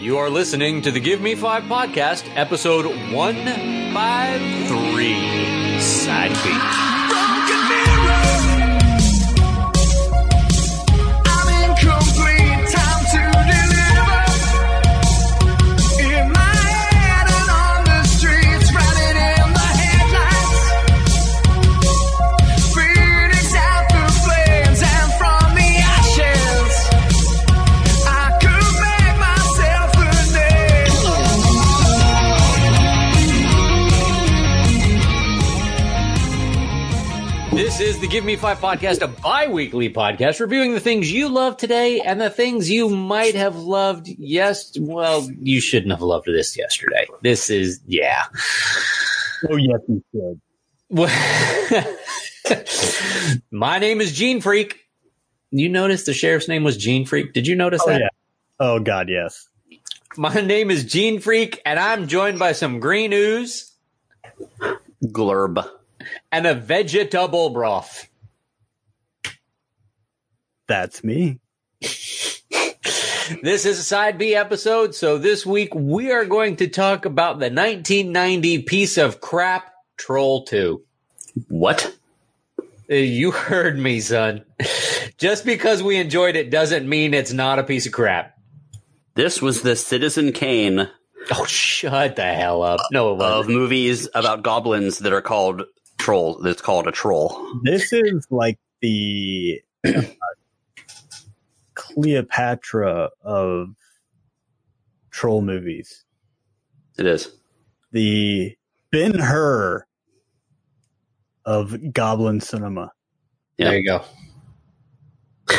[0.00, 6.89] You are listening to the Give Me Five podcast, episode 153, Side B.
[38.10, 42.20] Give Me Five podcast, a bi weekly podcast reviewing the things you love today and
[42.20, 44.08] the things you might have loved.
[44.08, 47.06] Yes, well, you shouldn't have loved this yesterday.
[47.22, 48.24] This is, yeah.
[49.48, 50.40] Oh yes, you should.
[53.52, 54.80] My name is Gene Freak.
[55.52, 57.32] You noticed the sheriff's name was Gene Freak?
[57.32, 58.00] Did you notice Oh that?
[58.00, 58.08] yeah.
[58.58, 59.48] Oh god, yes.
[60.16, 63.72] My name is Gene Freak, and I'm joined by some green ooze
[65.04, 65.64] Glurb.
[66.32, 68.08] And a vegetable broth.
[70.68, 71.40] That's me.
[73.44, 77.34] This is a side B episode, so this week we are going to talk about
[77.38, 80.82] the 1990 piece of crap, Troll 2.
[81.46, 81.94] What?
[82.90, 84.44] Uh, You heard me, son.
[85.16, 88.36] Just because we enjoyed it doesn't mean it's not a piece of crap.
[89.14, 90.88] This was the Citizen Kane
[91.30, 92.80] Oh, shut the hell up.
[92.90, 93.54] No, it of wasn't.
[93.56, 95.62] movies about goblins that are called
[96.00, 96.40] troll.
[96.42, 97.60] That's called a troll.
[97.62, 100.02] This is like the uh,
[101.74, 103.74] Cleopatra of
[105.10, 106.04] troll movies.
[106.98, 107.30] It is.
[107.92, 108.56] The
[108.90, 109.86] Ben Hur
[111.44, 112.92] of goblin cinema.
[113.58, 114.04] There you go.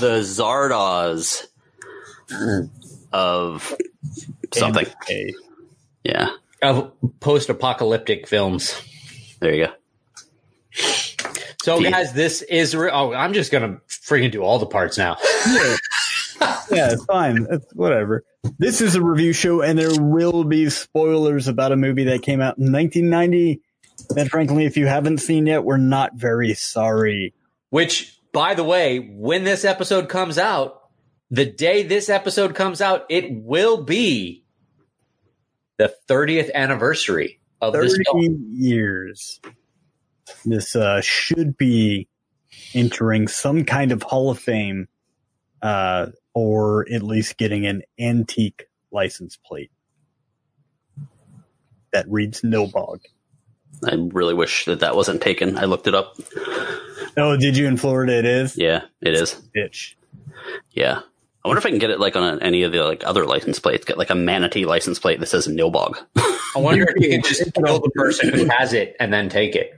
[0.00, 1.46] The Zardoz
[3.12, 3.76] of
[4.54, 4.86] something.
[5.02, 5.34] Okay.
[6.04, 6.30] Yeah.
[6.62, 8.74] Of post apocalyptic films.
[9.40, 9.72] There you go.
[11.62, 11.90] So, Yeah.
[11.90, 12.74] guys, this is.
[12.74, 15.16] Re- oh, I'm just going to freaking do all the parts now.
[16.72, 17.46] Yeah, it's fine.
[17.50, 18.24] It's whatever.
[18.58, 22.40] This is a review show, and there will be spoilers about a movie that came
[22.40, 23.60] out in 1990.
[24.10, 27.34] That, frankly, if you haven't seen yet, we're not very sorry.
[27.70, 30.80] Which, by the way, when this episode comes out,
[31.30, 34.44] the day this episode comes out, it will be
[35.76, 38.46] the 30th anniversary of this film.
[38.50, 39.40] years.
[40.44, 42.08] This uh, should be
[42.74, 44.88] entering some kind of Hall of Fame,
[45.62, 49.70] uh, or at least getting an antique license plate
[51.92, 53.00] that reads Nilbog.
[53.84, 55.56] I really wish that that wasn't taken.
[55.58, 56.16] I looked it up.
[57.16, 58.18] Oh, did you in Florida?
[58.18, 58.56] It is.
[58.56, 59.40] Yeah, it is.
[59.56, 59.94] Bitch.
[60.70, 61.00] Yeah.
[61.44, 63.58] I wonder if I can get it like on any of the like other license
[63.58, 63.86] plates.
[63.86, 65.96] Get like a manatee license plate that says Nilbog.
[66.54, 69.54] I wonder if you can just kill the person who has it and then take
[69.54, 69.74] it.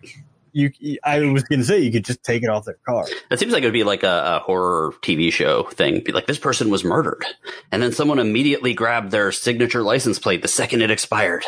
[0.55, 0.71] You,
[1.03, 3.06] I was going to say you could just take it off their car.
[3.31, 6.00] That seems like it would be like a, a horror TV show thing.
[6.00, 7.25] Be like, this person was murdered.
[7.71, 11.44] And then someone immediately grabbed their signature license plate the second it expired.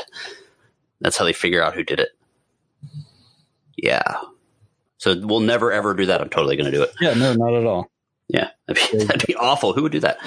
[1.01, 2.11] That's how they figure out who did it.
[3.77, 4.21] Yeah.
[4.97, 6.23] So we'll never ever do that.
[6.23, 6.95] I'm totally going to do it.
[6.99, 7.91] Yeah, no, not at all.
[8.29, 8.51] Yeah.
[8.67, 9.73] That'd be, that'd be awful.
[9.75, 10.19] Who would do that?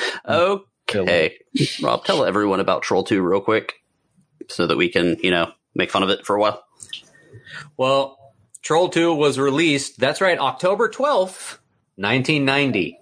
[1.08, 1.38] Okay.
[1.81, 3.74] Rob, tell everyone about Troll 2 real quick
[4.47, 6.63] so that we can, you know, make fun of it for a while.
[7.75, 8.18] Well,
[8.62, 11.57] Troll 2 was released, that's right, October 12th,
[11.96, 13.00] 1990.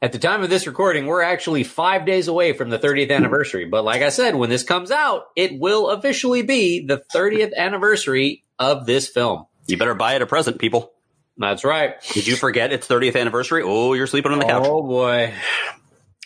[0.00, 3.64] At the time of this recording, we're actually five days away from the 30th anniversary.
[3.64, 8.44] But like I said, when this comes out, it will officially be the 30th anniversary
[8.58, 9.46] of this film.
[9.66, 10.93] You better buy it a present, people.
[11.36, 12.00] That's right.
[12.12, 13.62] Did you forget it's 30th anniversary?
[13.64, 14.64] Oh, you're sleeping on the couch.
[14.66, 15.34] Oh boy.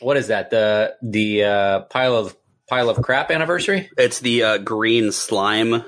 [0.01, 0.51] What is that?
[0.51, 2.37] The the uh, pile of
[2.69, 3.89] pile of crap anniversary?
[3.97, 5.83] It's the uh, green slime uh,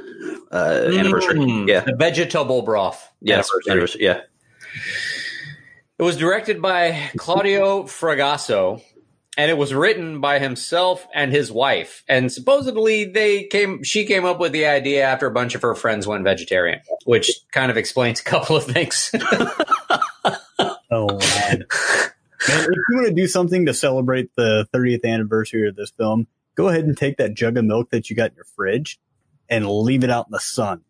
[0.52, 1.34] anniversary.
[1.38, 1.80] Mm, Yeah.
[1.80, 3.06] The vegetable broth.
[3.20, 3.48] Yes.
[3.68, 3.70] anniversary.
[3.72, 4.02] Anniversary.
[4.04, 4.20] Yeah.
[5.98, 8.82] It was directed by Claudio Fragasso,
[9.36, 12.02] and it was written by himself and his wife.
[12.08, 15.74] And supposedly they came she came up with the idea after a bunch of her
[15.74, 19.12] friends went vegetarian, which kind of explains a couple of things.
[20.92, 21.18] Oh, wow.
[21.18, 26.26] Man, if you want to do something to celebrate the 30th anniversary of this film,
[26.56, 28.98] go ahead and take that jug of milk that you got in your fridge
[29.48, 30.82] and leave it out in the sun.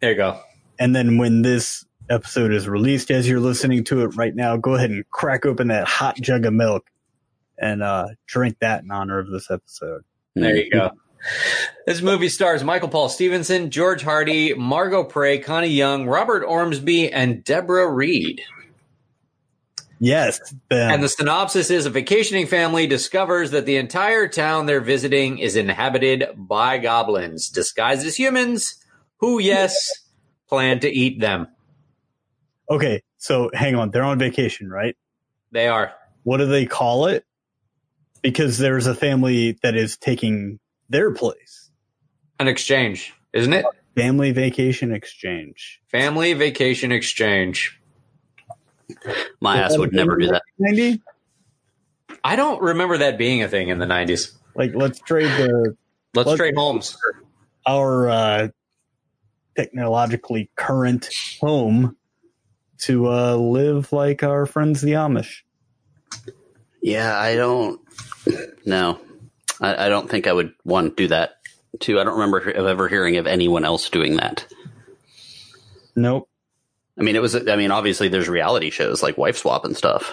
[0.00, 0.40] there you go.
[0.78, 4.74] And then when this episode is released, as you're listening to it right now, go
[4.74, 6.88] ahead and crack open that hot jug of milk
[7.58, 10.02] and uh, drink that in honor of this episode.
[10.34, 10.90] There you go.
[11.86, 17.44] This movie stars Michael Paul Stephenson, George Hardy, Margo Prey, Connie Young, Robert Ormsby, and
[17.44, 18.42] Deborah Reed.
[20.00, 20.40] Yes.
[20.68, 20.90] them.
[20.90, 25.54] And the synopsis is a vacationing family discovers that the entire town they're visiting is
[25.54, 28.84] inhabited by goblins disguised as humans
[29.18, 29.76] who, yes,
[30.48, 31.46] plan to eat them.
[32.68, 33.92] okay, so hang on.
[33.92, 34.96] They're on vacation, right?
[35.52, 35.92] They are.
[36.24, 37.24] What do they call it?
[38.22, 40.58] Because there's a family that is taking
[40.88, 41.70] their place.
[42.38, 43.64] An exchange, isn't it?
[43.96, 45.80] Family vacation exchange.
[45.88, 47.78] Family vacation exchange.
[49.40, 50.42] My ass would never do that.
[50.58, 51.02] 90?
[52.24, 54.32] I don't remember that being a thing in the 90s.
[54.54, 55.76] Like, let's trade the
[56.14, 56.96] Let's Let's- trade homes.
[57.66, 58.48] our uh,
[59.56, 61.08] technologically current
[61.40, 61.96] home
[62.82, 65.38] to uh, live like our friends the Amish.
[66.82, 67.80] Yeah, I don't.
[68.64, 69.00] No,
[69.60, 71.36] I, I don't think I would one do that.
[71.80, 74.46] Two, I don't remember of ever hearing of anyone else doing that.
[75.96, 76.28] Nope.
[76.98, 77.34] I mean, it was.
[77.34, 80.12] I mean, obviously, there's reality shows like Wife Swap and stuff.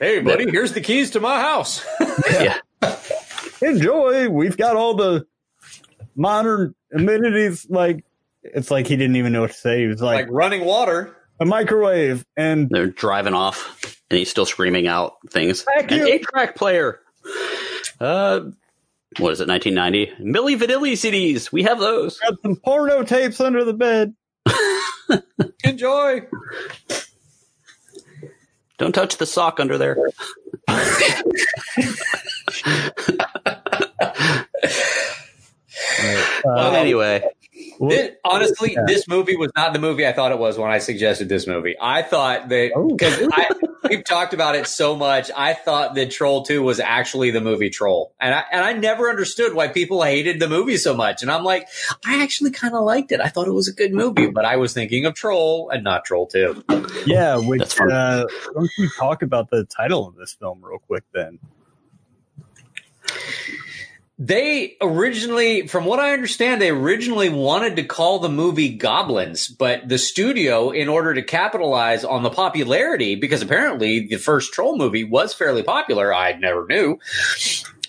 [0.00, 1.84] Hey, buddy, here's the keys to my house.
[2.30, 2.58] Yeah,
[3.62, 4.28] Enjoy.
[4.28, 5.26] We've got all the
[6.16, 7.66] modern amenities.
[7.70, 8.04] Like,
[8.42, 9.80] it's like he didn't even know what to say.
[9.82, 11.14] He was like, like running water.
[11.40, 15.62] a microwave and they're driving off, and he's still screaming out things.
[15.62, 16.06] Thank An you.
[16.06, 17.00] eight-track player.
[18.00, 18.40] Uh,
[19.18, 19.48] what is it?
[19.48, 20.22] 1990.
[20.22, 21.50] Milli Vanilli CDs.
[21.50, 22.18] We have those.
[22.18, 24.14] got some porno tapes under the bed.
[25.64, 26.22] Enjoy.
[28.78, 29.96] Don't touch the sock under there.
[30.68, 31.14] Uh,
[36.74, 37.24] anyway,
[37.78, 38.84] Thi- honestly, Yeah.
[38.86, 41.74] this movie was not the movie I thought it was when I suggested this movie.
[41.80, 42.88] I thought that Oh.
[42.88, 43.20] because
[43.88, 47.70] we've talked about it so much, I thought that Troll Two was actually the movie
[47.70, 51.22] Troll, and I and I never understood why people hated the movie so much.
[51.22, 51.68] And I'm like,
[52.04, 53.20] I actually kind of liked it.
[53.20, 56.04] I thought it was a good movie, but I was thinking of Troll and not
[56.04, 56.64] Troll Two.
[57.06, 58.24] yeah, which uh,
[58.54, 61.38] don't you talk about the title of this film real quick then?
[64.18, 69.90] They originally, from what I understand, they originally wanted to call the movie Goblins, but
[69.90, 75.04] the studio, in order to capitalize on the popularity, because apparently the first Troll movie
[75.04, 76.98] was fairly popular, I never knew.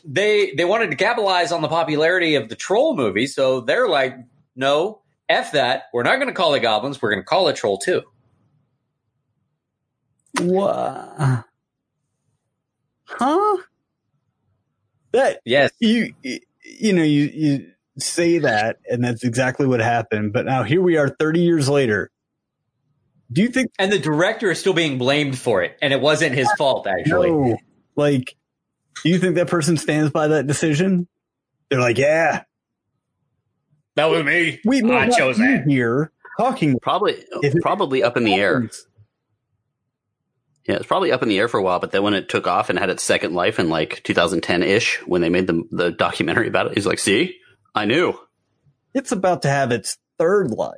[0.03, 4.17] They they wanted to capitalize on the popularity of the Troll movie, so they're like,
[4.53, 5.83] no, f that.
[5.93, 7.01] We're not going to call it Goblins.
[7.01, 8.03] We're going to call it Troll Two.
[10.41, 11.45] What?
[13.05, 13.57] Huh?
[15.17, 16.13] That Yes, you
[16.63, 20.97] you know you you say that and that's exactly what happened but now here we
[20.97, 22.11] are 30 years later
[23.31, 26.35] do you think and the director is still being blamed for it, and it wasn't
[26.35, 27.31] his fault actually.
[27.31, 27.57] no
[27.95, 28.35] like
[29.03, 31.07] do you think that person stands by that decision
[31.71, 32.43] they're like yeah
[33.95, 34.59] That was me.
[34.63, 35.63] we might I chose that.
[35.67, 38.69] here talking probably If it- probably up in the air.
[40.67, 42.45] Yeah, it's probably up in the air for a while, but then when it took
[42.45, 45.91] off and had its second life in like 2010 ish, when they made the the
[45.91, 47.37] documentary about it, he's like, "See,
[47.73, 48.19] I knew."
[48.93, 50.73] it's about to have its third life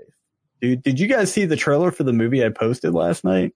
[0.60, 3.54] dude did you guys see the trailer for the movie i posted last night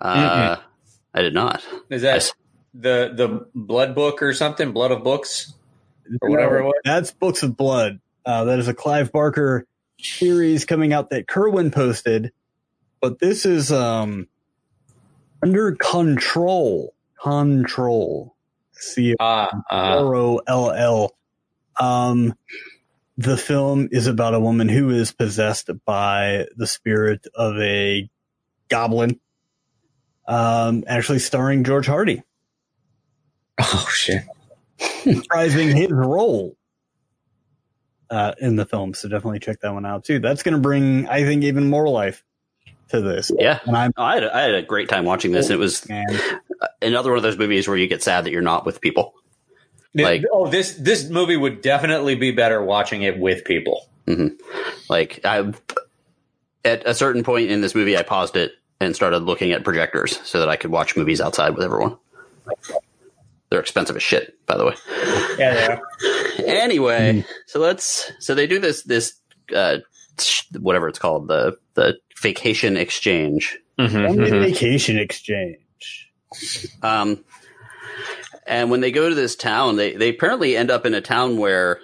[0.00, 0.56] Uh,
[1.14, 1.62] I did not.
[1.90, 2.32] Is that Yes.
[2.74, 4.72] the the blood book or something?
[4.72, 5.52] Blood of books
[6.22, 6.74] or whatever it was.
[6.84, 8.00] That's Books of Blood.
[8.24, 9.66] Uh, that is a Clive Barker
[10.00, 12.32] series coming out that Kerwin posted,
[13.00, 14.28] but this is um
[15.42, 16.94] under control.
[17.22, 18.36] Control.
[18.72, 19.14] C
[19.70, 21.16] R O L L.
[21.80, 22.34] Um,
[23.16, 28.08] the film is about a woman who is possessed by the spirit of a
[28.68, 29.20] goblin.
[30.28, 32.22] Um, actually starring George Hardy,
[33.60, 34.24] oh shit.
[35.04, 36.56] reprising his role
[38.10, 38.94] uh, in the film.
[38.94, 40.18] So definitely check that one out too.
[40.18, 42.24] That's going to bring, I think, even more life
[42.90, 43.30] to this.
[43.36, 45.50] Yeah, And I'm, I had a, I had a great time watching this.
[45.50, 46.06] It was man,
[46.80, 49.14] another one of those movies where you get sad that you're not with people.
[49.94, 53.88] Like- oh, this this movie would definitely be better watching it with people.
[54.88, 55.52] Like I,
[56.64, 60.20] at a certain point in this movie, I paused it and started looking at projectors
[60.24, 61.96] so that I could watch movies outside with everyone.
[63.48, 64.74] They're expensive as shit, by the way.
[65.38, 65.78] Yeah,
[66.44, 69.14] Anyway, so let's so they do this this
[69.54, 69.78] uh
[70.58, 73.58] whatever it's called the the vacation exchange.
[73.78, 75.58] family vacation exchange.
[76.82, 77.24] Um,
[78.46, 81.36] and when they go to this town, they they apparently end up in a town
[81.38, 81.80] where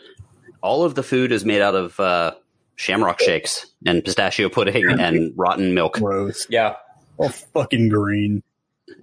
[0.63, 2.33] all of the food is made out of uh,
[2.77, 5.95] shamrock shakes and pistachio pudding and rotten milk.
[5.95, 6.47] Gross.
[6.49, 6.77] yeah.
[7.19, 8.43] All fucking green.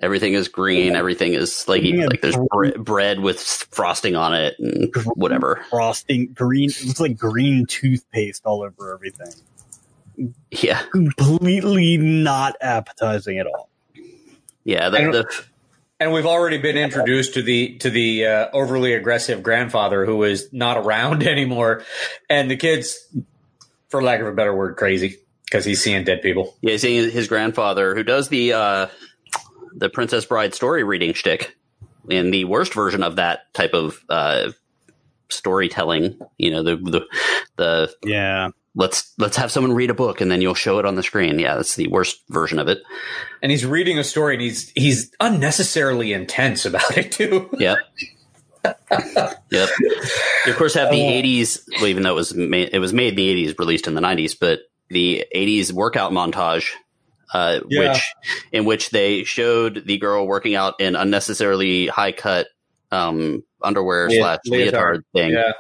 [0.02, 0.96] Everything is green.
[0.96, 2.06] Everything is like Yeah.
[2.08, 5.62] like there's bre- bread with frosting on it and whatever.
[5.70, 6.70] Frosting, green.
[6.70, 9.34] It looks like green toothpaste all over everything.
[10.52, 13.70] Yeah, Completely not appetizing at all.
[14.64, 15.44] Yeah, the, I don't- the,
[16.00, 20.48] And we've already been introduced to the to the uh, overly aggressive grandfather who is
[20.52, 21.84] not around anymore,
[22.30, 22.98] and the kids,
[23.90, 26.56] for lack of a better word, crazy because he's seeing dead people.
[26.62, 28.88] yeah, seeing his grandfather who does the uh,
[29.74, 31.56] the Princess Bride story reading shtick
[32.10, 34.52] in the worst version of that type of uh,
[35.30, 36.20] storytelling.
[36.38, 37.06] You know, the the
[37.58, 38.50] the Yeah.
[38.80, 41.38] Let's let's have someone read a book and then you'll show it on the screen.
[41.38, 42.80] Yeah, that's the worst version of it.
[43.44, 47.50] And he's reading a story, and he's he's unnecessarily intense about it too.
[47.60, 47.78] Yep.
[49.52, 49.70] yep.
[49.80, 51.12] You of course have the Oh.
[51.12, 51.62] '80s.
[51.78, 54.02] Well, even though it was made, it was made in the '80s, released in the
[54.02, 54.60] '90s, but
[54.90, 56.70] the '80s workout montage,
[57.34, 57.92] uh, Yeah.
[57.94, 58.02] which
[58.52, 62.48] in which they showed the girl working out in unnecessarily high cut
[62.92, 65.06] um, underwear Le- slash leotard leotard.
[65.14, 65.32] thing.
[65.32, 65.52] Yeah,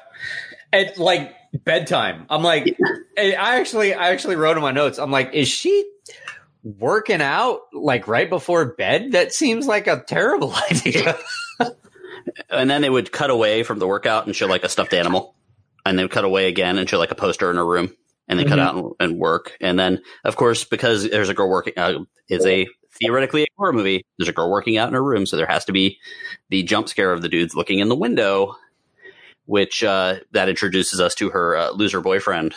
[0.74, 2.26] and like bedtime.
[2.30, 2.78] I'm like,
[3.18, 4.98] I actually I actually wrote in my notes.
[5.00, 5.86] I'm like, is she
[6.64, 9.14] working out like right before bed?
[9.14, 11.18] That seems like a terrible idea.
[12.50, 15.36] And then they would cut away from the workout and show like a stuffed animal,
[15.86, 17.96] and they would cut away again and show like a poster in her room,
[18.28, 18.62] and then cut Mhm.
[18.62, 19.58] out and, and work.
[19.62, 22.68] And then, of course, because there's a girl working, uh, is a
[23.00, 24.06] theoretically a horror movie.
[24.18, 25.98] There's a girl working out in her room, so there has to be
[26.50, 28.56] the jump scare of the dudes looking in the window,
[29.50, 32.54] which uh, that introduces us to her uh, loser boyfriend,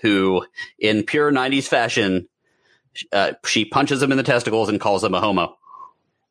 [0.00, 0.46] who,
[0.78, 2.28] in pure '90s fashion,
[3.12, 5.56] uh, she punches him in the testicles and calls him a homo.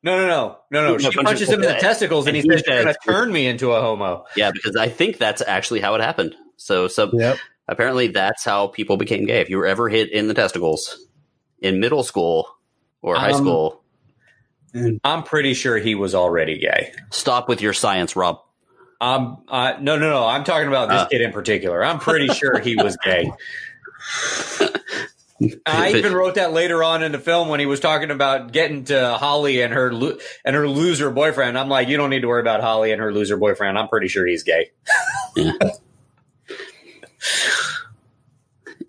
[0.01, 0.91] No, no, no, no, no.
[0.93, 2.83] No, She punches punches him in the the- testicles, and he and he says, "You're
[2.85, 6.01] going to turn me into a homo." Yeah, because I think that's actually how it
[6.01, 6.33] happened.
[6.55, 7.37] So, so Yep.
[7.67, 9.41] apparently that's how people became gay.
[9.41, 11.05] If you were ever hit in the testicles
[11.61, 12.47] in middle school
[13.01, 13.83] or high Um, school,
[15.03, 16.93] I'm pretty sure he was already gay.
[17.11, 18.39] stop with your science, Rob.
[19.01, 20.25] Um, uh, no, no, no.
[20.25, 21.07] I'm talking about this Uh.
[21.07, 21.83] kid in particular.
[21.83, 23.31] I'm pretty sure he was gay.
[25.65, 28.83] I even wrote that later on in the film when he was talking about getting
[28.85, 31.57] to Holly and her lo- and her loser boyfriend.
[31.57, 33.77] I'm like, you don't need to worry about Holly and her loser boyfriend.
[33.79, 34.71] I'm pretty sure he's gay.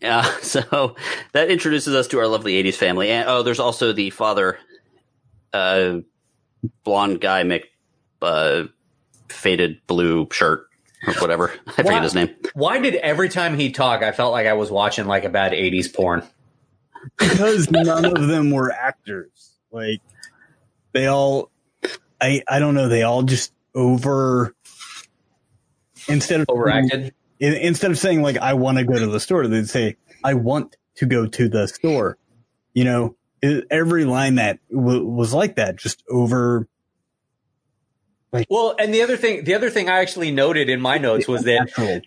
[0.01, 0.97] Yeah, so
[1.33, 3.11] that introduces us to our lovely '80s family.
[3.11, 4.59] And oh, there's also the father,
[5.53, 5.99] uh,
[6.85, 7.65] blonde guy, Mick,
[8.23, 8.65] uh,
[9.31, 10.67] faded blue shirt
[11.07, 11.51] or whatever.
[11.67, 12.03] I forget Wow.
[12.03, 12.35] his name.
[12.55, 15.53] Why did every time he talked, I felt like I was watching like a bad
[15.53, 16.23] '80s porn?
[17.19, 19.53] because none of them were actors.
[19.73, 20.01] Like
[20.93, 21.51] they all,
[22.21, 22.89] I I don't know.
[22.89, 24.55] They all just over
[26.09, 27.15] instead of Overacted.
[27.39, 30.35] in- instead of saying like I want to go to the store, they'd say I
[30.35, 32.19] want to go to the store.
[32.75, 36.69] You know, it, every line that w- was like that, just over.
[38.49, 41.45] Well, and the other thing, the other thing I actually noted in my notes was
[41.45, 42.03] that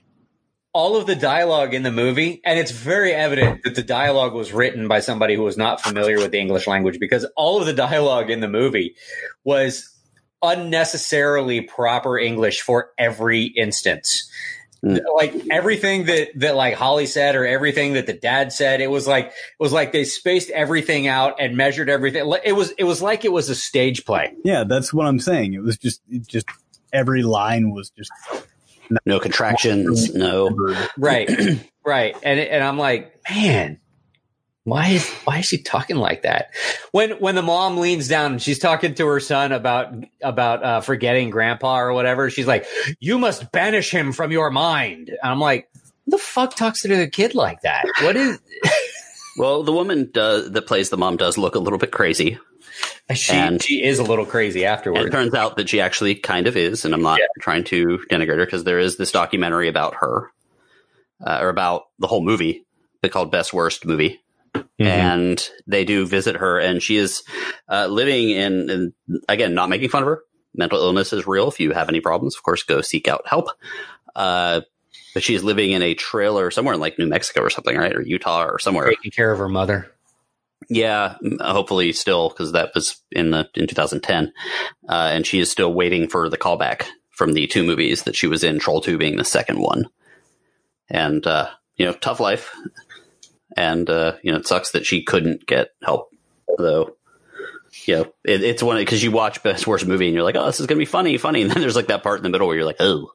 [0.74, 4.51] all of the dialogue in the movie, and it's very evident that the dialogue was
[4.53, 7.74] written by somebody who was not familiar with the English language because all of the
[7.74, 8.96] dialogue in the movie
[9.44, 9.89] was
[10.42, 14.30] unnecessarily proper English for every instance.
[14.84, 15.00] Mm.
[15.16, 19.08] Like everything that that like Holly said or everything that the dad said, it was
[19.08, 22.32] like it was like they spaced everything out and measured everything.
[22.44, 24.34] It was it was like it was a stage play.
[24.44, 25.54] Yeah, that's what I'm saying.
[25.54, 26.48] It was just it just
[26.92, 28.12] every line was just
[29.06, 30.13] No contractions.
[30.13, 30.50] No.
[30.98, 31.30] Right.
[31.86, 32.16] right.
[32.24, 33.80] And and I'm like, man,
[34.65, 36.51] why is why is she talking like that?
[36.91, 40.82] When when the mom leans down and she's talking to her son about about uh,
[40.82, 42.65] forgetting grandpa or whatever, she's like,
[43.00, 45.70] "You must banish him from your mind." And I'm like,
[46.08, 47.86] the fuck talks to the kid like that?
[48.01, 48.39] What is?"
[49.36, 52.38] Well, the woman does, that plays the mom does look a little bit crazy.
[53.15, 56.46] She And- she is a little crazy And it turns out that she actually kind
[56.46, 57.25] of is, and I'm not Yeah.
[57.41, 60.32] trying to denigrate her because there is this documentary about her,
[61.25, 62.63] uh, or about the whole movie,
[63.01, 64.22] they called Best Worst Movie,
[64.54, 64.84] Mm-hmm.
[64.84, 67.24] and they do visit her, and she is
[67.70, 68.94] uh, living in, in,
[69.30, 70.24] again, not making fun of her.
[70.56, 71.48] Mental illness is real.
[71.48, 73.48] If you have any problems, of course, go seek out help.
[74.16, 74.62] Uh,
[75.14, 78.02] but she's living in a trailer somewhere in like New Mexico or something, right, or
[78.02, 78.90] Utah or somewhere.
[78.90, 79.92] Taking care of her mother.
[80.70, 84.34] Yeah, hopefully still because that was in the in 2010,
[84.88, 88.28] uh, and she is still waiting for the callback from the two movies that she
[88.28, 88.60] was in.
[88.60, 89.90] Troll Two being the second one,
[90.90, 92.56] and uh, you know, tough life,
[93.56, 96.14] and uh, you know, it sucks that she couldn't get help
[96.58, 96.96] though.
[97.86, 100.46] You know, it, it's one because you watch Best Worst Movie and you're like, oh,
[100.46, 102.48] this is gonna be funny, funny, and then there's like that part in the middle
[102.48, 103.12] where you're like, oh,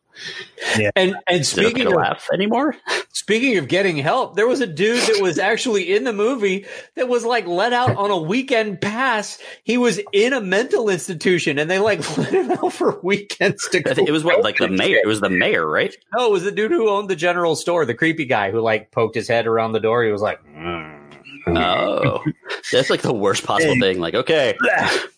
[0.97, 2.77] And and okay speaking of laugh anymore?
[3.13, 7.09] Speaking of getting help, there was a dude that was actually in the movie that
[7.09, 9.39] was like let out on a weekend pass.
[9.65, 13.79] He was in a mental institution and they like let him out for weekends to
[13.79, 14.99] it was what like the mayor.
[15.03, 15.95] It was the mayor, right?
[16.17, 18.91] No, it was the dude who owned the general store, the creepy guy who like
[18.91, 20.05] poked his head around the door.
[20.05, 20.99] He was like, "Mm."
[21.57, 22.23] Oh,
[22.73, 23.99] that's like the worst possible thing.
[23.99, 24.57] Like, okay,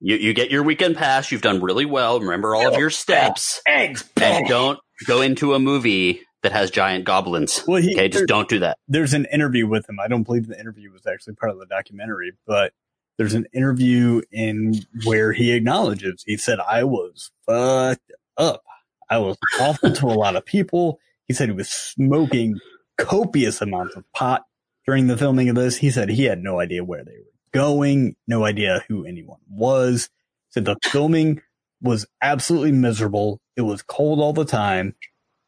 [0.00, 1.32] You you get your weekend pass.
[1.32, 2.20] You've done really well.
[2.20, 4.04] Remember all of your steps, Eggs.
[4.20, 7.64] and don't go into a movie that has giant goblins.
[7.66, 8.78] Well, he, Okay, just don't do that.
[8.88, 9.98] there's an interview with him.
[9.98, 12.72] I don't believe the interview was actually part of the documentary, but
[13.18, 14.74] there's an interview in
[15.04, 18.62] where he acknowledges he said I was fucked up.
[19.08, 20.98] I was awful to a lot of people.
[21.26, 22.60] He said he was smoking
[22.98, 24.44] copious amounts of pot
[24.86, 25.78] during the filming of this.
[25.78, 30.10] He said he had no idea where they were going, no idea who anyone was.
[30.50, 31.40] Said the filming
[31.80, 33.40] was absolutely miserable.
[33.56, 34.94] It was cold all the time.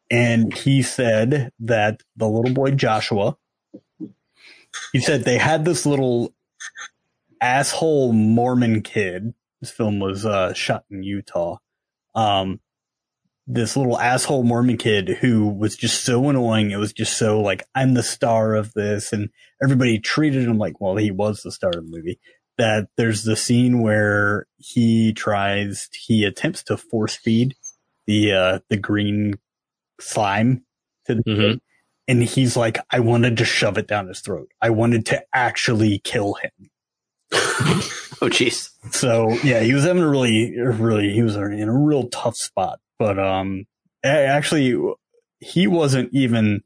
[0.09, 3.37] And he said that the little boy Joshua,
[4.91, 6.33] he said they had this little
[7.39, 9.35] asshole Mormon kid.
[9.61, 11.57] This film was uh, shot in Utah.
[12.15, 12.59] Um,
[13.51, 16.69] this little asshole Mormon kid who was just so annoying.
[16.69, 19.11] It was just so like, I'm the star of this.
[19.11, 19.29] And
[19.61, 22.19] everybody treated him like, well, he was the star of the movie.
[22.59, 27.55] That there's the scene where he tries, he attempts to force feed
[28.05, 29.33] the, uh, the green
[29.99, 30.63] slime
[31.07, 31.37] to the Mhm.
[31.53, 31.61] kid.
[32.07, 34.49] And he's like, I wanted to shove it down his throat.
[34.61, 36.69] I wanted to actually kill him.
[38.21, 38.71] Oh, jeez.
[38.91, 42.79] So yeah, he was having a really, really, he was in a real tough spot.
[42.99, 43.65] But um,
[44.03, 44.77] actually,
[45.39, 46.61] he wasn't even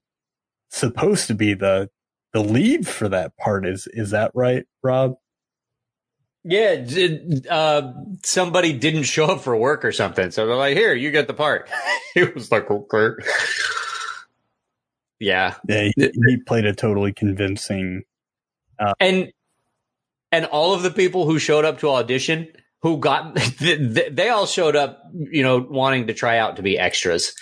[0.69, 1.89] supposed to be the
[2.33, 3.65] the lead for that part.
[3.65, 5.13] Is is that right, Rob?
[6.43, 6.85] Yeah,
[7.49, 11.27] uh, somebody didn't show up for work or something, so they're like, "Here, you get
[11.27, 11.69] the part."
[12.13, 13.23] he was like, "Okay."
[15.19, 18.03] Yeah, Yeah, he, he played a totally convincing.
[18.99, 19.31] and
[20.33, 22.51] and all of the people who showed up to audition,
[22.83, 27.33] who got, they, all showed up, you know, wanting to try out to be extras,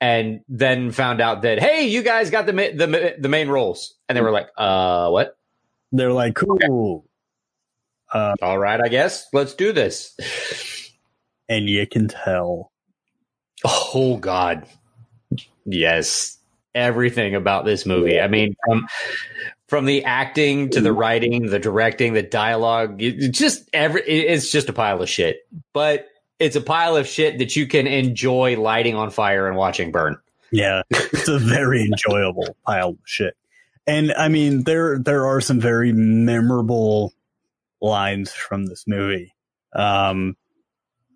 [0.00, 3.48] and then found out that, hey, you guys got the ma- the ma- the main
[3.48, 5.36] roles, and they were like, "Uh, what?
[5.92, 7.04] They're like, cool,
[8.14, 10.16] All right, I guess let's do this."
[11.48, 12.72] and you can tell.
[13.64, 14.66] Oh God.
[15.64, 16.38] Yes.
[16.74, 18.20] Everything about this movie.
[18.20, 18.86] I mean, from
[19.68, 24.68] from the acting to the writing, the directing, the dialogue, it- just every it's just
[24.68, 25.46] a pile of shit.
[25.72, 26.06] But
[26.38, 30.16] it's a pile of shit that you can enjoy lighting on fire and watching burn.
[30.52, 33.36] Yeah, it's a very enjoyable pile of shit.
[33.86, 37.12] And I mean, there there are some very memorable
[37.80, 39.34] lines from this movie.
[39.74, 40.36] Um,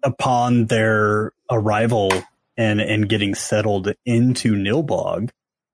[0.02, 2.10] upon their arrival
[2.56, 5.30] and and getting settled into Nilbog,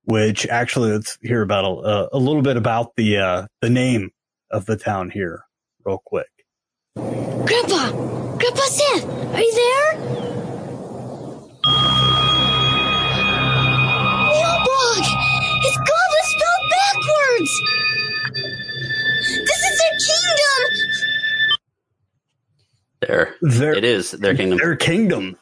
[0.07, 4.11] which actually let's hear about a, a little bit about the uh, the name
[4.51, 5.43] of the town here,
[5.85, 6.29] real quick.
[6.97, 7.91] Grandpa!
[8.39, 9.05] Grandpa Seth!
[9.35, 10.17] Are you there?
[14.17, 15.05] Nilbog!
[15.65, 17.53] It's Goblin spelled backwards!
[19.31, 20.91] This is their kingdom!
[23.03, 24.59] There, Their it is their kingdom.
[24.59, 25.37] their kingdom,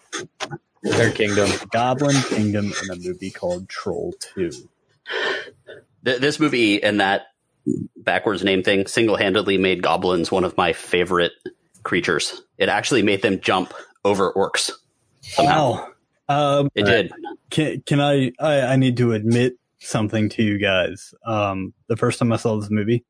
[0.85, 1.51] Their kingdom.
[1.73, 4.51] Goblin Kingdom, in a movie called Troll Two.
[6.05, 7.23] Th- this movie and that
[7.97, 11.33] backwards name thing single handedly made goblins one of my favorite
[11.83, 12.43] creatures.
[12.59, 13.73] It actually made them jump
[14.05, 14.71] over orcs.
[15.23, 15.89] Somehow.
[16.29, 16.61] Wow.
[16.61, 17.13] Um, It did.
[17.51, 21.15] Can can I, I I need to admit something to you guys.
[21.27, 23.05] Um the first time I saw this movie it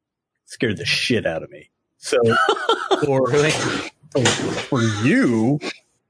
[0.45, 1.71] scared the shit out of me.
[1.99, 2.19] So
[3.05, 3.33] for
[4.13, 5.59] for, for you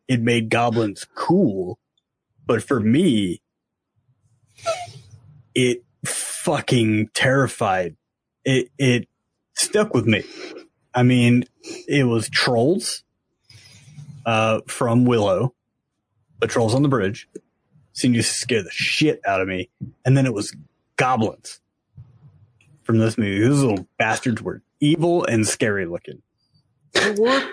[0.09, 1.79] it made goblins cool,
[2.47, 3.41] but for me
[5.55, 7.97] it fucking terrified.
[8.45, 9.09] It it
[9.55, 10.25] stuck with me.
[10.95, 13.05] I mean, it was trolls
[14.27, 15.55] uh from Willow,
[16.41, 17.29] the trolls on the bridge
[17.93, 19.71] seemed to scare the shit out of me.
[20.05, 20.55] And then it was
[20.97, 21.61] goblins
[22.83, 23.41] from this movie.
[23.41, 26.21] Those little bastards were evil and scary looking.
[26.95, 27.49] They were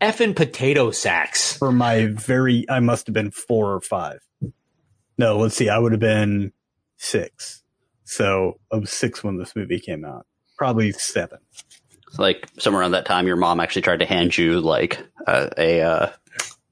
[0.00, 1.56] effing potato sacks.
[1.56, 4.20] For my very, I must have been four or five.
[5.18, 5.68] No, let's see.
[5.68, 6.52] I would have been
[6.96, 7.62] six.
[8.04, 10.26] So I was six when this movie came out.
[10.58, 11.38] Probably seven.
[12.18, 15.80] Like somewhere around that time, your mom actually tried to hand you like a, a
[15.80, 16.10] uh,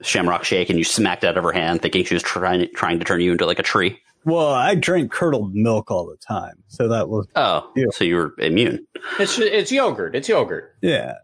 [0.02, 2.98] shamrock shake, and you smacked it out of her hand, thinking she was trying trying
[2.98, 3.98] to turn you into like a tree.
[4.26, 6.62] Well, I drank curdled milk all the time.
[6.68, 7.86] So that was, Oh, Yeah.
[7.92, 8.86] so you were immune.
[9.18, 10.14] It's it's yogurt.
[10.14, 10.76] It's yogurt.
[10.82, 11.14] yeah.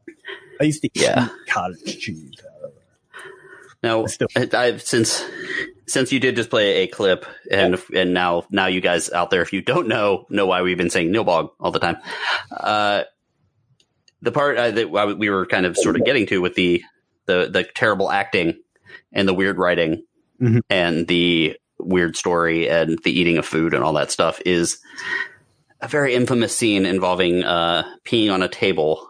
[0.61, 1.29] I used to eat Yeah.
[1.49, 2.33] cottage cheese.
[2.40, 2.83] out of it.
[3.83, 4.07] Now,
[4.59, 5.23] I've since
[5.87, 9.42] since you did just play a clip, and and now now you guys out there,
[9.42, 11.97] if you don't know, know why we've been saying Nilbog all the time.
[12.51, 13.03] Uh,
[14.23, 16.83] the part uh, that we were kind of sort of getting to with the
[17.27, 18.59] the the terrible acting
[19.12, 20.05] and the weird writing
[20.40, 20.61] Mhm.
[20.71, 24.79] and the weird story and the eating of food and all that stuff is
[25.81, 29.07] a very infamous scene involving uh, peeing on a table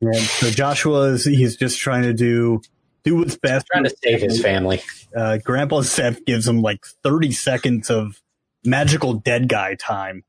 [0.00, 2.60] And so Joshua is he's just trying to do
[3.04, 3.66] do what's best.
[3.72, 4.80] Trying to save his family.
[5.16, 8.20] Uh, Grandpa Seth gives him like 30 seconds of
[8.64, 10.24] magical dead guy time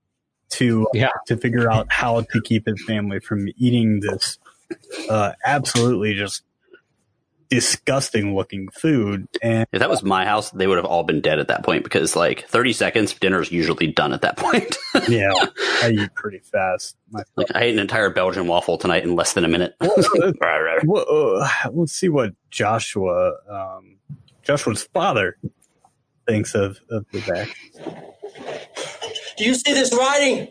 [0.52, 1.10] to Yeah.
[1.28, 4.38] to figure out how to keep his family from eating this
[5.10, 6.44] uh, absolutely just
[7.50, 9.28] disgusting looking food.
[9.42, 11.84] And If that was my house, they would have all been dead at that point
[11.84, 14.78] because like 30 seconds, dinner's usually done at that point.
[15.10, 15.32] yeah,
[15.82, 16.96] I eat pretty fast.
[17.12, 19.76] Like I ate an entire Belgian waffle tonight in less than a minute.
[20.86, 23.98] Well, uh, let's see what Joshua, um,
[24.44, 25.38] Joshua's father,
[26.28, 27.56] thinks of of the back.
[29.38, 30.50] Do you see this writing?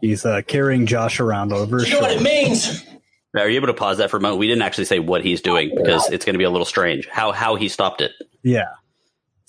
[0.00, 2.84] He's uh, carrying Josh around over Do you know what it means?
[3.34, 4.38] Are you able to pause that for a moment?
[4.38, 7.06] We didn't actually say what he's doing because it's going to be a little strange.
[7.06, 8.12] How how he stopped it.
[8.42, 8.68] Yeah,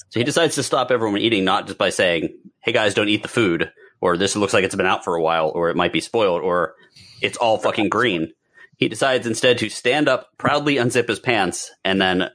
[0.10, 3.22] So he decides to stop everyone eating, not just by saying, "Hey guys, don't eat
[3.22, 5.94] the food," or "This looks like it's been out for a while," or "It might
[5.94, 6.76] be spoiled," or
[7.22, 8.34] "It's all fucking green."
[8.78, 12.30] He decides instead to stand up, proudly unzip his pants, and then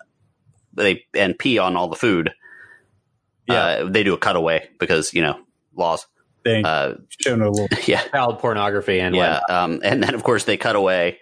[0.75, 2.31] they and pee on all the food.
[3.47, 3.63] Yeah.
[3.63, 5.41] Uh, they do a cutaway because you know
[5.77, 6.07] laws.
[6.45, 7.69] They Uh, shown a little.
[7.87, 9.41] yeah, Child pornography and yeah.
[9.41, 9.51] whatnot.
[9.51, 11.19] Um, and then of course they cut away,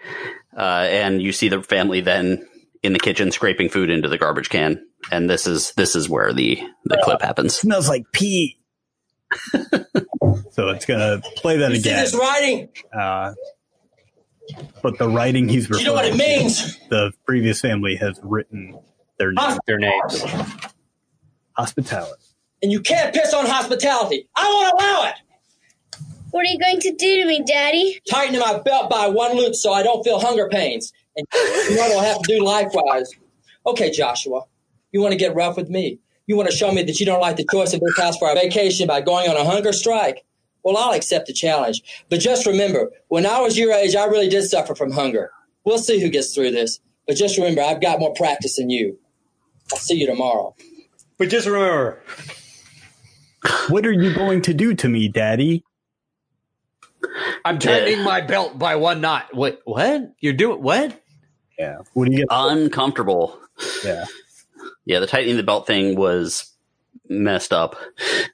[0.56, 2.46] uh, and you see the family then
[2.82, 4.84] in the kitchen scraping food into the garbage can.
[5.10, 7.54] And this is this is where the the clip happens.
[7.56, 8.58] Smells like pee.
[10.50, 12.04] so it's gonna play that You see again.
[12.04, 12.68] this writing?
[12.92, 13.32] Uh,
[14.82, 16.78] but the writing he's Do you know what it referring to, means?
[16.88, 18.78] the previous family has written
[19.18, 20.24] their name, Their names.
[21.56, 22.22] hospitality.
[22.62, 24.28] And you can't piss on hospitality.
[24.36, 25.14] I won't allow it.
[26.30, 28.00] What are you going to do to me, Daddy?
[28.08, 30.92] Tighten my belt by one loop so I don't feel hunger pains.
[31.16, 33.10] And you know what I'll have to do likewise.
[33.66, 34.42] Okay, Joshua,
[34.92, 35.98] you want to get rough with me?
[36.26, 38.30] You want to show me that you don't like the choice of this house for
[38.30, 40.24] a vacation by going on a hunger strike?
[40.62, 41.82] Well, I'll accept the challenge.
[42.08, 45.30] But just remember, when I was your age, I really did suffer from hunger.
[45.64, 46.78] We'll see who gets through this.
[47.06, 48.98] But just remember, I've got more practice than you.
[49.72, 50.54] I'll see you tomorrow.
[51.18, 52.00] But just remember,
[53.68, 55.64] What are you going to do to me, Daddy?
[57.44, 59.34] I'm tightening my belt by one knot.
[59.34, 59.60] What?
[59.64, 60.12] What?
[60.20, 61.00] You're doing what?
[61.58, 61.78] Yeah.
[61.94, 62.26] What do you get?
[62.30, 63.38] Uncomfortable.
[63.84, 64.04] yeah.
[64.84, 66.50] Yeah, the tightening the belt thing was
[67.08, 67.76] messed up.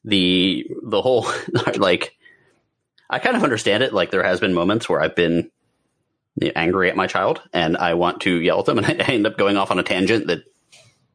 [0.05, 1.27] The the whole
[1.77, 2.17] like
[3.09, 3.93] I kind of understand it.
[3.93, 5.51] Like there has been moments where I've been
[6.55, 9.39] angry at my child and I want to yell at them, and I end up
[9.39, 10.45] going off on a tangent that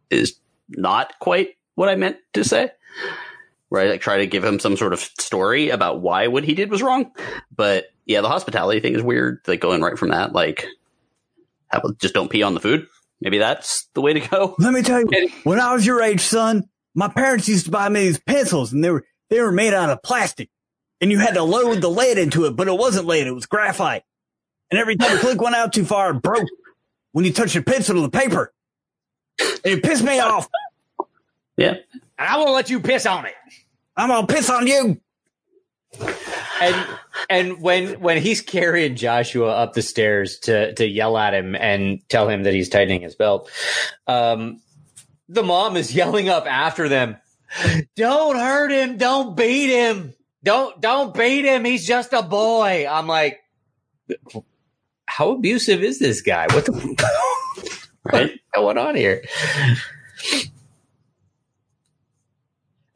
[0.10, 0.36] is
[0.70, 2.72] not quite what I meant to say.
[3.72, 6.56] Where I like try to give him some sort of story about why what he
[6.56, 7.10] did was wrong.
[7.56, 9.40] But yeah, the hospitality thing is weird.
[9.48, 10.68] Like going right from that, like
[11.70, 12.86] have, just don't pee on the food.
[13.22, 14.56] Maybe that's the way to go.
[14.60, 17.88] Let me tell you, when I was your age, son, my parents used to buy
[17.88, 20.50] me these pencils and they were, they were made out of plastic
[21.00, 23.26] and you had to load the lead into it, but it wasn't lead.
[23.26, 24.04] It was graphite.
[24.70, 26.48] And every time the click went out too far, it broke
[27.14, 28.54] when you touched your pencil to the paper.
[29.40, 30.50] And it pissed me off.
[31.58, 31.76] Yeah.
[32.22, 33.34] And I won't let you piss on it.
[33.98, 35.02] I'm going to piss on you.
[36.62, 36.88] And
[37.32, 42.00] and when when he's carrying Joshua up the stairs to to yell at him and
[42.10, 43.50] tell him that he's tightening his belt,
[44.06, 44.62] um,
[45.28, 47.18] the mom is yelling up after them,
[47.96, 48.98] "Don't hurt him!
[48.98, 50.14] Don't beat him!
[50.44, 51.66] Don't don't beat him!
[51.66, 53.40] He's just a boy." I'm like,
[55.08, 56.46] how abusive is this guy?
[56.54, 56.72] What the
[58.04, 58.32] Right.
[58.32, 59.24] what's going on here?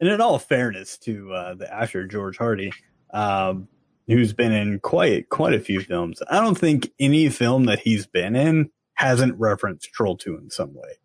[0.00, 2.72] And in all fairness to uh, the actor George Hardy,
[3.12, 3.68] um,
[4.06, 8.06] who's been in quite quite a few films, I don't think any film that he's
[8.06, 10.98] been in hasn't referenced Troll Two in some way,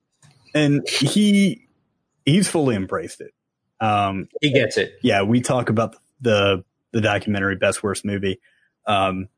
[0.54, 1.68] and he
[2.26, 3.34] he's fully embraced it.
[3.80, 4.94] Um, He gets it.
[5.02, 8.40] yeah, we talk about the the documentary Best Worst Movie.
[8.86, 9.30] Um,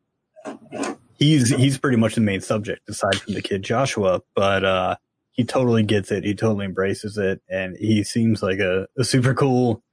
[1.18, 4.96] he's he's pretty much the main subject aside from the kid Joshua, but uh,
[5.34, 6.24] he totally gets it.
[6.24, 9.84] He totally embraces it, and he seems like a, a super cool,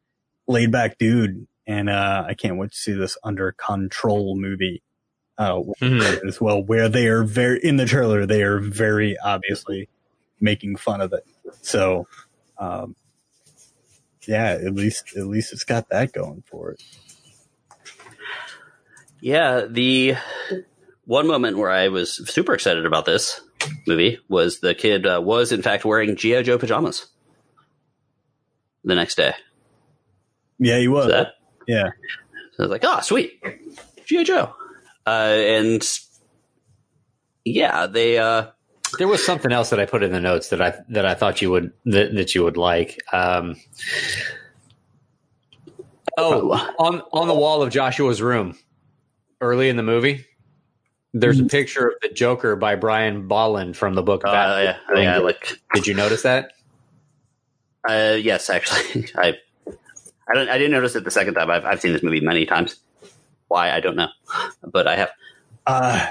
[0.46, 1.46] laid back dude.
[1.66, 4.82] And uh, I can't wait to see this Under Control movie
[5.38, 6.26] uh, Mhm.
[6.26, 8.26] as well, where they are very in the trailer.
[8.26, 9.88] They are very obviously
[10.40, 11.24] making fun of it.
[11.62, 12.06] So,
[12.58, 12.94] um,
[14.26, 16.82] yeah, at least at least it's got that going for it.
[19.20, 20.14] Yeah, the
[21.04, 23.40] one moment where I was super excited about this
[23.86, 27.06] movie was the kid uh, was in fact wearing GI Joe pajamas
[28.84, 29.34] the next day.
[30.58, 31.04] Yeah, he was.
[31.04, 31.28] So that
[31.66, 31.90] Yeah,
[32.52, 33.42] so I was like, oh, sweet,
[34.04, 34.54] GI Joe,
[35.06, 35.86] uh, and
[37.44, 38.48] yeah, they uh,
[38.98, 41.40] There was something else that I put in the notes that I that I thought
[41.40, 42.98] you would that, that you would like.
[43.12, 43.56] Um,
[46.18, 48.56] oh, on on the wall of Joshua's room,
[49.40, 50.26] early in the movie,
[51.12, 54.22] There's a picture of the Joker by Brian Bolland from the book.
[54.24, 54.78] Uh, Batman.
[54.94, 56.52] yeah, yeah, like Did you notice that?
[57.88, 59.34] uh, yes, actually, I
[59.66, 61.50] I don't I didn't notice it the second time.
[61.50, 62.76] I've I've seen this movie many times.
[63.48, 64.08] Why I don't know,
[64.62, 65.10] but I have.
[65.66, 66.06] Uh,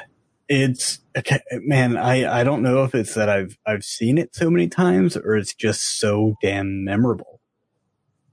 [0.50, 1.96] it's okay, man.
[1.96, 5.38] I I don't know if it's that I've I've seen it so many times or
[5.38, 7.40] it's just so damn memorable.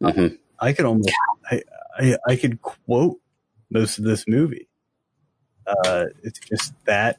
[0.03, 0.39] Mhm.
[0.59, 1.11] I could almost
[1.51, 1.63] I,
[1.99, 3.21] I I could quote
[3.71, 4.69] most of this movie.
[5.67, 7.19] Uh, it's just that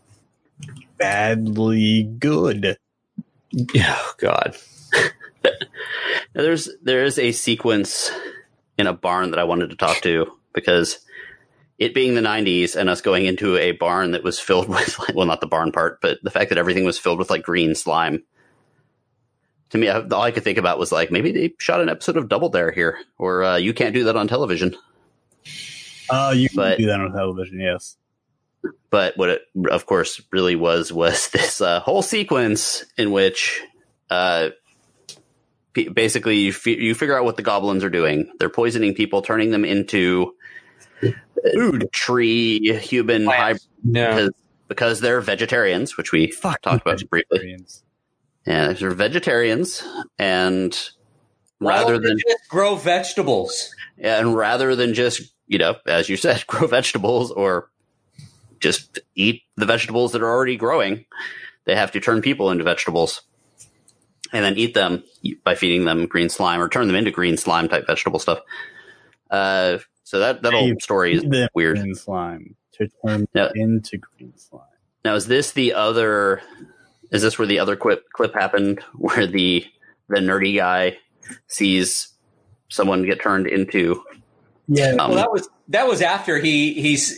[0.97, 2.77] badly good.
[3.77, 4.55] Oh, God.
[6.33, 8.11] There's there is a sequence
[8.77, 10.99] in a barn that I wanted to talk to because
[11.79, 15.15] it being the 90s and us going into a barn that was filled with like,
[15.15, 17.73] well not the barn part but the fact that everything was filled with like green
[17.75, 18.23] slime
[19.69, 22.17] to me I, all I could think about was like maybe they shot an episode
[22.17, 24.75] of Double Dare here or uh, you can't do that on television
[26.09, 27.97] Uh, you can But- do that on television, yes.
[28.89, 33.61] But what it of course really was was this uh, whole sequence in which
[34.09, 34.49] uh,
[35.73, 39.21] p- basically you, f- you figure out what the goblins are doing they're poisoning people
[39.21, 40.33] turning them into
[41.53, 41.89] Food.
[41.91, 44.09] tree human hybrid No.
[44.09, 44.29] because,
[44.67, 47.83] because they're vegetarians which we Fuck talked about briefly vegetarians.
[48.45, 49.83] yeah they're vegetarians
[50.17, 50.77] and
[51.59, 53.73] rather Why don't than just grow vegetables.
[53.99, 57.69] and rather than just you know as you said grow vegetables or
[58.59, 61.05] just eat the vegetables that are already growing
[61.65, 63.21] they have to turn people into vegetables
[64.33, 65.03] and then eat them
[65.43, 68.39] by feeding them green slime or turn them into green slime type vegetable stuff
[69.31, 73.49] uh, so that that whole Hey, story is The weird green slime to turn Yeah.
[73.55, 74.61] into green slime.
[75.05, 76.41] now is this the other
[77.11, 79.65] is this where the other clip clip happened where the
[80.09, 80.97] the nerdy guy
[81.47, 82.09] sees
[82.69, 84.03] someone get turned into
[84.67, 87.17] Yeah, um, Well, that was that was after he he's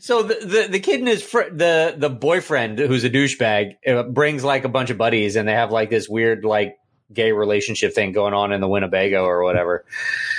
[0.04, 4.02] so the the, the kid and his fr- the the boyfriend who's a douchebag uh,
[4.04, 6.78] brings like a bunch of buddies and they have like this weird like
[7.12, 9.84] gay relationship thing going on in the Winnebago or whatever.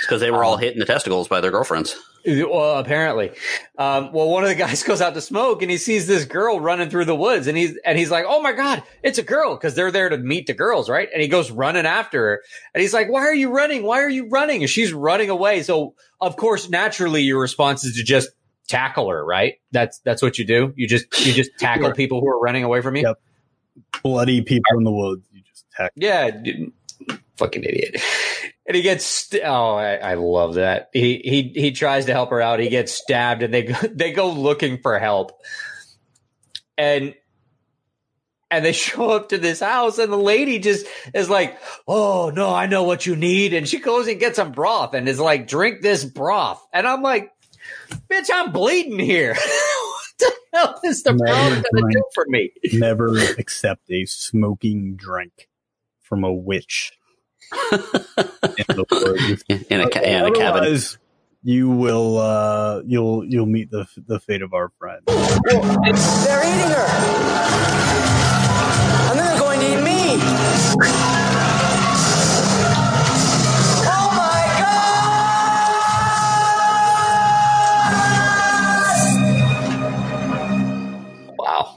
[0.02, 1.96] because they were all hit in the testicles by their girlfriends
[2.26, 3.32] Well, apparently,
[3.76, 6.58] um, well, one of the guys goes out to smoke and he sees this girl
[6.58, 9.54] running through the woods and he's and he's like, "Oh my god, it's a girl!"
[9.56, 11.08] Because they're there to meet the girls, right?
[11.12, 13.82] And he goes running after her and he's like, "Why are you running?
[13.82, 15.62] Why are you running?" And she's running away.
[15.62, 18.30] So, of course, naturally, your response is to just
[18.68, 19.60] tackle her, right?
[19.70, 20.72] That's that's what you do.
[20.76, 23.02] You just you just tackle people who are running away from you.
[23.02, 23.20] Yep.
[24.02, 25.26] bloody people in the woods.
[25.74, 25.92] Attack.
[25.96, 26.72] Yeah, dude,
[27.36, 28.00] fucking idiot.
[28.66, 30.88] And he gets st- oh, I, I love that.
[30.92, 32.60] He he he tries to help her out.
[32.60, 35.32] He gets stabbed, and they go, they go looking for help,
[36.78, 37.14] and
[38.50, 42.54] and they show up to this house, and the lady just is like, "Oh no,
[42.54, 45.46] I know what you need," and she goes and gets some broth, and is like,
[45.46, 47.30] "Drink this broth," and I'm like,
[48.10, 51.92] "Bitch, I'm bleeding here." what the hell is the Never broth gonna drink.
[51.92, 52.50] do for me?
[52.72, 55.48] Never accept a smoking drink
[56.04, 56.92] from a witch.
[58.56, 58.86] in the
[59.70, 60.64] in a, ca- in a cabin.
[60.64, 60.98] Otherwise,
[61.42, 65.02] you will uh, you'll you'll meet the the fate of our friend.
[65.06, 66.86] They're eating her.
[68.98, 70.18] And then they're going to eat me.
[73.76, 74.44] Oh my
[81.26, 81.36] God!
[81.38, 81.76] Wow.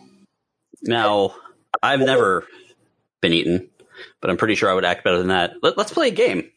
[0.83, 1.35] Now,
[1.83, 2.45] I've never
[3.21, 3.69] been eaten,
[4.21, 5.53] but I'm pretty sure I would act better than that.
[5.61, 6.49] Let, us play a game.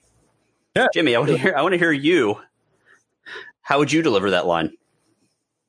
[0.76, 0.86] Yeah.
[0.92, 1.54] Jimmy, I want to hear.
[1.56, 2.40] I want to hear you.
[3.62, 4.72] How would you deliver that line?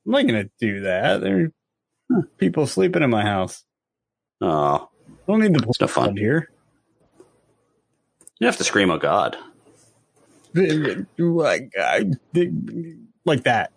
[0.06, 1.04] I'm not gonna do that.
[1.04, 1.50] Uh, there
[2.10, 3.64] are people sleeping in my house.
[4.40, 6.16] Oh, I don't need the no fun.
[6.16, 6.50] here.
[8.40, 9.36] you have to scream, "Oh God!"
[11.18, 12.04] Like, I,
[13.24, 13.72] like that.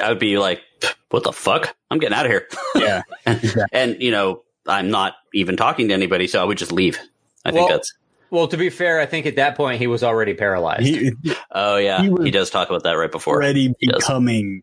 [0.00, 0.60] I would be like,
[1.08, 1.74] "What the fuck?
[1.90, 3.02] I'm getting out of here." Yeah.
[3.24, 6.98] and, and you know, I'm not even talking to anybody, so I would just leave.
[7.44, 7.92] I think that's.
[8.30, 10.86] Well, to be fair, I think at that point he was already paralyzed.
[10.86, 11.12] He,
[11.50, 13.34] Oh yeah, he he, does talk about that right before.
[13.36, 14.62] already He becoming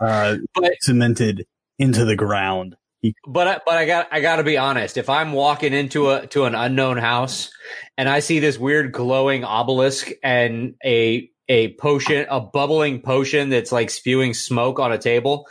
[0.00, 1.46] uh, But- cemented
[1.78, 2.76] into the ground.
[3.02, 4.96] He, but I, but I got I got to be honest.
[4.96, 7.50] If I'm walking into a to an unknown house
[7.98, 13.70] and I see this weird glowing obelisk and a a potion, a bubbling potion that's
[13.70, 15.46] like spewing smoke on a table,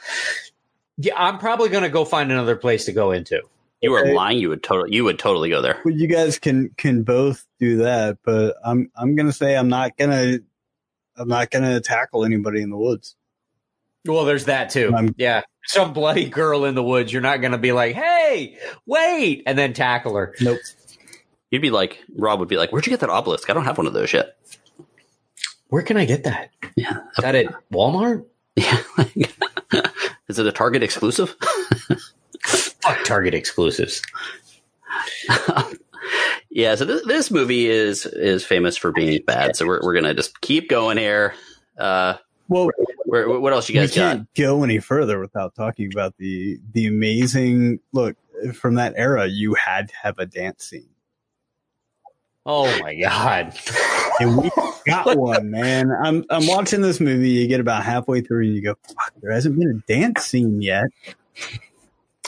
[0.98, 3.42] yeah, I'm probably going to go find another place to go into.
[3.86, 4.14] You were Okay.
[4.14, 4.40] lying.
[4.40, 4.96] You would totally.
[4.96, 5.80] You would totally go there.
[5.86, 9.96] well, you guys can can both do that, but I'm I'm gonna say I'm not
[9.98, 10.40] gonna
[11.18, 13.16] I'm not gonna tackle anybody in the woods.
[14.06, 14.92] Well, there's that too.
[14.94, 17.12] I'm- yeah, some bloody girl in the woods.
[17.12, 20.36] You're not going to be like, "Hey, wait," and then tackle her.
[20.42, 20.60] Nope.
[21.50, 23.50] You'd be like, Rob would be like, "Where'd you get that obelisk?
[23.50, 24.36] I don't have one of those yet."
[25.70, 26.52] Where can I get that?
[26.76, 28.26] Yeah, Is that at Walmart?
[28.56, 28.82] yeah.
[30.28, 31.36] Is it a Target exclusive?
[32.46, 34.02] Fuck Target exclusives.
[36.50, 36.76] yeah.
[36.76, 39.56] So this, this movie is is famous for being bad.
[39.56, 41.34] So we're we're gonna just keep going here.
[41.78, 42.16] Uh,
[42.48, 42.70] Well,
[43.06, 44.16] where, what else you guys got?
[44.18, 48.16] can't go any further without talking about the the amazing look
[48.54, 49.26] from that era.
[49.28, 50.90] You had to have a dance scene,
[52.46, 53.58] Oh my god.
[54.20, 54.52] and we
[54.86, 55.90] got one, man.
[55.92, 57.30] I'm I'm watching this movie.
[57.30, 60.62] You get about halfway through, and you go, "Fuck, there hasn't been a dance scene
[60.62, 60.86] yet."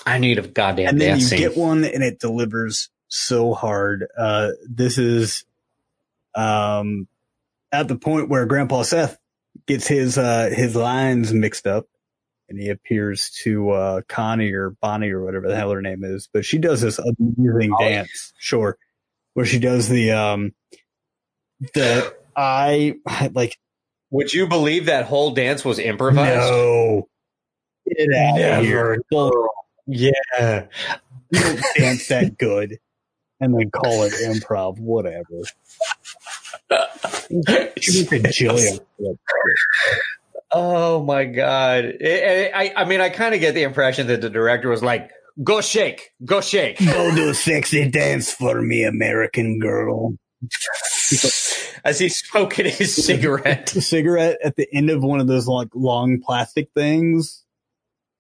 [0.08, 1.40] I need a goddamn and then dance you scene.
[1.40, 4.08] get one and it delivers so hard.
[4.18, 5.44] Uh, this is,
[6.34, 7.08] um,
[7.72, 9.18] at the point where Grandpa Seth
[9.66, 11.88] gets his, uh, his lines mixed up
[12.48, 16.30] and he appears to, uh, Connie or Bonnie or whatever the hell her name is,
[16.32, 18.78] but she does this amazing dance, sure,
[19.34, 20.54] where she does the, um,
[21.74, 22.96] the, I,
[23.34, 23.58] like,
[24.12, 26.40] Would you believe that whole dance was improvised?
[26.50, 27.10] no.
[27.86, 28.60] Get out Never.
[28.60, 29.04] of here.
[29.88, 30.68] Yeah.
[31.32, 32.78] you don't dance that good
[33.40, 35.24] and then call it improv, whatever.
[37.80, 38.80] She went to jail.
[40.52, 41.86] Oh my god!
[41.86, 45.12] It- I, I mean, I kind of get the impression that the director was like,
[45.44, 50.14] "Go shake, go shake," Go do a sexy dance for me, American girl.
[51.84, 53.70] as he's smoking his cigarette.
[53.70, 57.44] Cigarette at the end of one of those like long plastic things.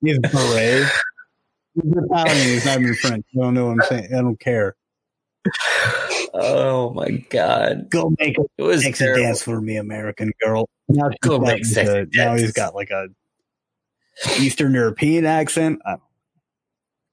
[0.03, 0.87] His beret.
[1.77, 2.35] Italian.
[2.47, 3.25] He's not even French.
[3.35, 4.13] I don't know what I'm saying.
[4.13, 4.75] I don't care.
[6.33, 7.89] Oh my god!
[7.89, 9.23] Go make a It was sexy terrible.
[9.23, 10.67] dance for me, American girl.
[10.89, 13.07] Now, Go make sexy now he's got like a
[14.39, 15.79] Eastern European accent.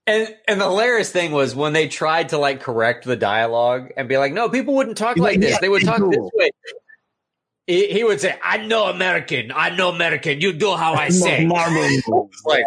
[0.06, 4.08] And and the hilarious thing was when they tried to like correct the dialogue and
[4.08, 5.58] be like, "No, people wouldn't talk like this.
[5.60, 6.50] They would talk this way."
[7.66, 9.50] He, he would say, "I know American.
[9.54, 10.40] I know American.
[10.40, 11.46] You do how I say."
[12.44, 12.64] Like,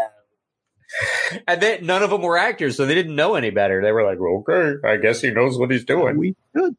[1.48, 3.82] and then none of them were actors, so they didn't know any better.
[3.82, 6.76] They were like, "Okay, I guess he knows what he's doing." We could.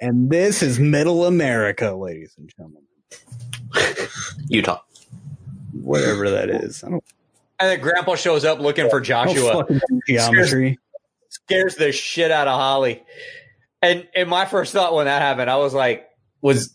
[0.00, 2.82] And this is Middle America, ladies and gentlemen.
[4.48, 4.80] Utah.
[5.72, 6.82] Whatever that is.
[6.82, 7.04] I don't,
[7.60, 9.52] And then Grandpa shows up looking for Joshua.
[9.52, 10.78] fucking know geometry.
[11.28, 13.02] scares the shit out of Holly.
[13.80, 16.08] And and my first thought when that happened, I was like,
[16.40, 16.74] was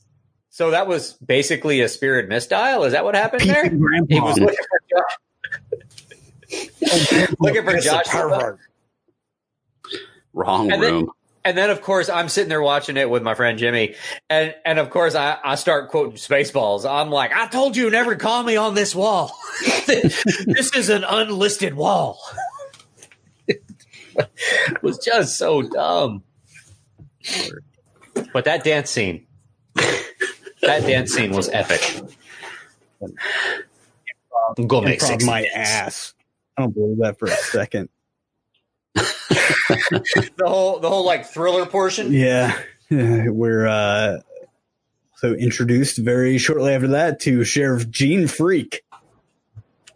[0.57, 2.83] so that was basically a spirit misdial?
[2.87, 3.69] Is that what happened there?
[3.69, 4.07] Grandpa.
[4.09, 4.55] He was looking
[7.63, 8.57] for Josh, looking for a
[10.33, 11.11] Wrong And then- room.
[11.45, 13.93] And then of course I'm sitting there watching it with my friend Jimmy.
[14.31, 16.89] And and of course I, I start quoting Spaceballs.
[16.89, 19.37] I'm like, I told you never call me on this wall.
[19.85, 22.19] this is an unlisted wall.
[23.47, 23.61] it
[24.81, 26.23] was just so dumb.
[28.33, 29.27] But that dance scene,
[30.61, 31.81] that dance scene was epic.
[34.67, 35.53] Go make Improv sexy my dance.
[35.55, 36.13] ass.
[36.57, 37.89] I don't believe that for a second.
[40.37, 42.11] The whole, the whole like thriller portion.
[42.13, 42.59] Yeah.
[42.91, 44.19] We're uh
[45.17, 48.83] so introduced very shortly after that to Sheriff Gene Freak.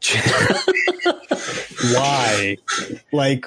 [1.94, 2.58] Why?
[3.12, 3.46] Like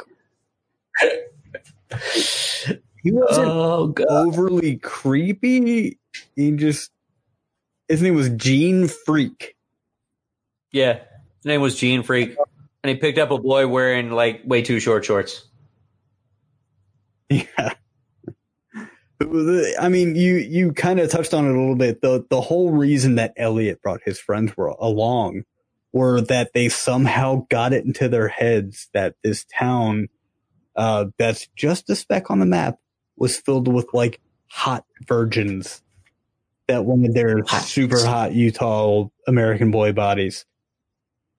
[3.03, 5.99] he wasn't Oh overly creepy.
[6.37, 6.91] He just
[7.89, 9.57] his name was Gene Freak.
[10.73, 12.37] Yeah, his name was Gene Freak,
[12.83, 15.47] and he picked up a boy wearing like way too short shorts.
[17.31, 17.75] Yeah.
[19.81, 22.03] I mean, you you kind of touched on it a little bit.
[22.03, 25.45] The the whole reason that Elliot brought his friends were along
[25.93, 30.09] were that they somehow got it into their heads that this town
[30.77, 32.79] uh, that's just a speck on the map
[33.17, 35.84] was filled with like hot virgins
[36.69, 40.47] that wanted their super hot Utah American boy bodies.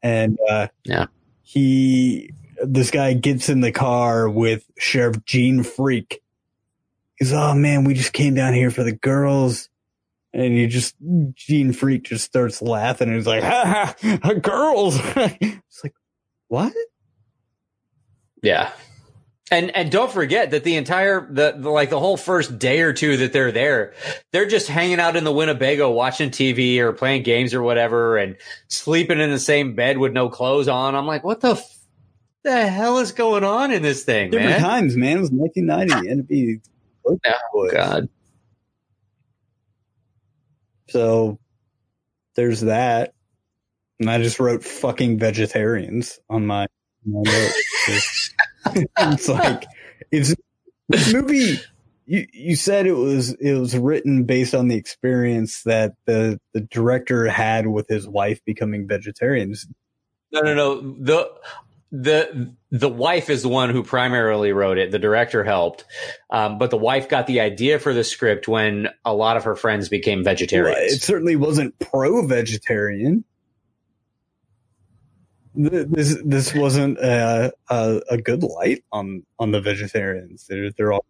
[0.03, 1.07] And uh, Yeah.
[1.41, 2.31] he
[2.63, 6.21] this guy gets in the car with Sheriff Gene Freak.
[7.17, 9.69] He's, oh man, we just came down here for the girls.
[10.33, 10.95] And he just,
[11.33, 14.99] Gene Freak just starts laughing and he's like, ha ha, girls.
[15.15, 15.93] it's like,
[16.49, 16.73] what?
[18.43, 18.71] Yeah.
[19.51, 22.93] And and don't forget that the entire the, the like the whole first day or
[22.93, 23.93] two that they're there,
[24.31, 28.37] they're just hanging out in the Winnebago watching TV or playing games or whatever and
[28.69, 30.95] sleeping in the same bed with no clothes on.
[30.95, 31.77] I'm like, what the f-
[32.43, 34.61] the hell is going on in this thing, Different man?
[34.61, 35.17] times, man.
[35.17, 36.59] It was 1990 and it'd be,
[37.07, 38.09] Oh god.
[40.89, 41.39] so
[42.35, 43.13] there's that.
[43.99, 46.67] And I just wrote fucking vegetarians on my,
[47.05, 48.21] my notes.
[48.97, 49.65] it's like,
[50.11, 50.35] it's,
[50.89, 51.59] this movie
[52.05, 56.61] you you said it was it was written based on the experience that the the
[56.61, 59.67] director had with his wife becoming vegetarians.
[60.31, 60.95] No, no, no.
[60.99, 61.31] The
[61.91, 64.91] the the wife is the one who primarily wrote it.
[64.91, 65.85] The director helped,
[66.29, 69.55] um, but the wife got the idea for the script when a lot of her
[69.55, 70.93] friends became vegetarians.
[70.93, 73.23] It certainly wasn't pro vegetarian.
[75.55, 80.47] This this wasn't a, a a good light on on the vegetarians.
[80.47, 81.05] They're they're all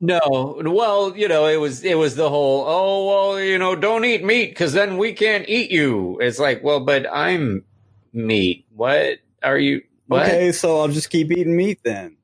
[0.00, 0.20] No,
[0.64, 4.24] well, you know, it was it was the whole oh well, you know, don't eat
[4.24, 6.18] meat because then we can't eat you.
[6.20, 7.64] It's like, well, but I'm
[8.14, 8.66] meat.
[8.74, 9.82] What are you?
[10.08, 10.26] What?
[10.26, 10.52] okay.
[10.52, 12.18] So I'll just keep eating meat then.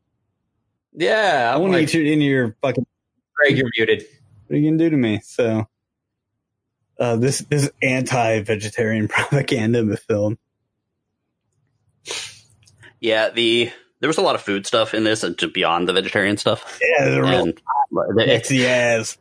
[0.94, 2.86] Yeah, I I'm want to like, eat you in your fucking.
[3.36, 4.04] Greg, you're muted.
[4.46, 5.20] What are you gonna do to me?
[5.24, 5.66] So,
[7.00, 10.38] uh, this this anti-vegetarian propaganda the film.
[13.00, 16.36] Yeah, the there was a lot of food stuff in this, and beyond the vegetarian
[16.36, 16.78] stuff.
[16.82, 17.60] Yeah, the real And,
[18.18, 19.18] sexy ass.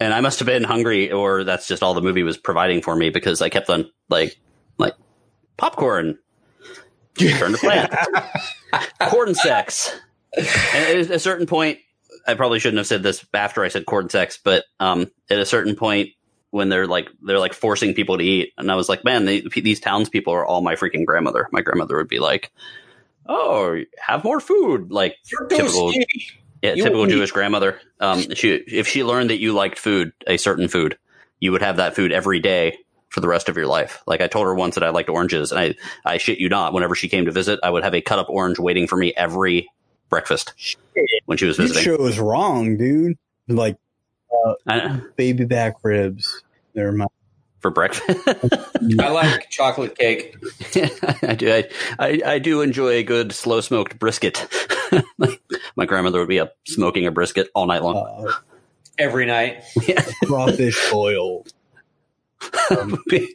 [0.00, 2.94] and I must have been hungry, or that's just all the movie was providing for
[2.96, 4.38] me because I kept on like
[4.78, 4.94] like
[5.56, 6.18] popcorn,
[7.18, 7.92] turn to plant,
[9.08, 9.94] corn sex.
[10.36, 11.78] And at a certain point,
[12.26, 15.46] I probably shouldn't have said this after I said corn sex, but um, at a
[15.46, 16.10] certain point
[16.50, 19.40] when they're like they're like forcing people to eat, and I was like, man, they,
[19.40, 21.48] these townspeople are all my freaking grandmother.
[21.52, 22.50] My grandmother would be like,
[23.26, 25.16] "Oh, have more food," like
[25.48, 25.92] typical
[26.62, 27.06] yeah, You typical.
[27.06, 27.80] Jewish grandmother.
[28.00, 30.98] Um, she if she learned that you liked food, a certain food,
[31.38, 32.78] you would have that food every day
[33.08, 34.02] for the rest of your life.
[34.06, 35.74] Like I told her once that I liked oranges, and I
[36.04, 36.72] I shit you not.
[36.72, 39.12] Whenever she came to visit, I would have a cut up orange waiting for me
[39.16, 39.68] every
[40.08, 40.52] breakfast
[41.26, 41.96] when she was This visiting.
[41.96, 43.16] show is wrong, dude.
[43.48, 43.76] Like
[44.66, 46.42] I- baby back ribs.
[46.74, 47.06] They're my
[47.60, 48.26] for breakfast,
[49.00, 50.34] I like chocolate cake.
[51.22, 51.52] I do.
[51.52, 51.68] I,
[51.98, 54.46] I I do enjoy a good slow smoked brisket.
[55.76, 57.96] My grandmother would be up smoking a brisket all night long.
[57.96, 58.32] uh,
[58.98, 59.62] every night.
[60.24, 61.44] crawfish boil.
[62.70, 63.28] you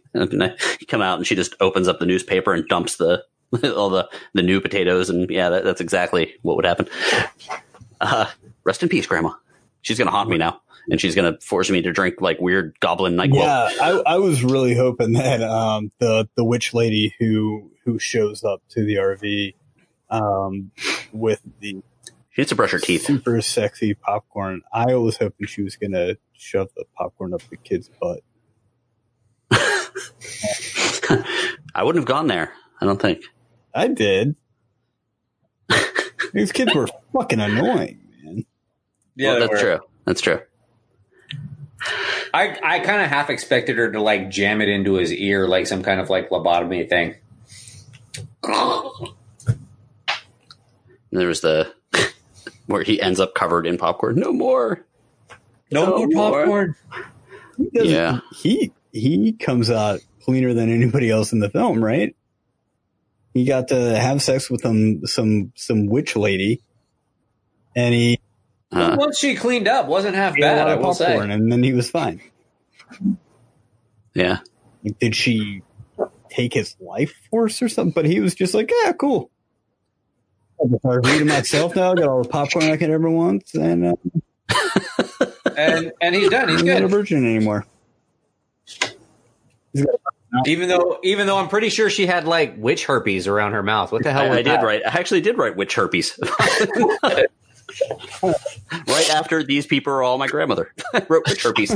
[0.88, 3.24] come out and she just opens up the newspaper and dumps the
[3.76, 6.88] all the the new potatoes and yeah that, that's exactly what would happen
[8.02, 8.26] uh
[8.64, 9.32] rest in peace grandma
[9.82, 10.60] she's gonna haunt me now
[10.90, 14.44] and she's gonna force me to drink like weird goblin nyquil Yeah, I, I was
[14.44, 19.54] really hoping that um, the the witch lady who who shows up to the RV
[20.10, 20.72] um,
[21.12, 21.82] with the
[22.32, 24.62] she needs to brush her teeth super sexy popcorn.
[24.74, 28.20] I was hoping she was gonna shove the popcorn up the kid's butt.
[31.74, 33.22] i wouldn't have gone there i don't think
[33.74, 34.36] I did.
[36.34, 38.46] These kids were fucking annoying, man.
[39.18, 39.60] Yeah, Well, that's were.
[39.60, 40.40] true that's true
[42.34, 45.68] I I kind of half expected her to like jam it into his ear like
[45.68, 47.16] some kind of like lobotomy thing.
[51.12, 51.74] And there was the
[52.68, 54.86] where he ends up covered in popcorn no more
[55.72, 56.32] No, No more more.
[56.46, 56.76] popcorn.
[57.58, 58.20] He Yeah.
[58.36, 62.16] he he comes out cleaner than anybody else in the film, right?
[63.34, 66.62] He got to have sex with some some some witch lady,
[67.76, 68.20] and he
[68.72, 70.68] uh, Once she cleaned up, wasn't half bad.
[70.68, 71.18] I of will say.
[71.18, 72.22] and then he was fine.
[74.14, 74.40] yeah
[74.84, 75.62] Like, did she
[76.30, 77.94] take his life force or something?
[77.94, 79.30] But he was just like, yeah, cool.
[80.60, 81.94] I can read it myself now.
[81.94, 83.96] Got all the popcorn I could ever want, and uh,
[85.58, 86.50] And and he's done.
[86.50, 87.66] He's I'm not a virgin anymore.
[90.46, 93.92] Even though even though I'm pretty sure she had like witch herpes around her mouth.
[93.92, 94.24] What the hell?
[94.24, 94.82] I, was I did write.
[94.86, 96.20] I actually did write witch herpes.
[98.24, 100.74] right after these people are all my grandmother.
[101.10, 101.74] Wrote witch herpes.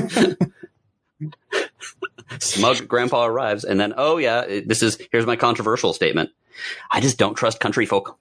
[2.39, 6.29] Smug grandpa arrives, and then oh yeah, this is here's my controversial statement.
[6.91, 8.17] I just don't trust country folk.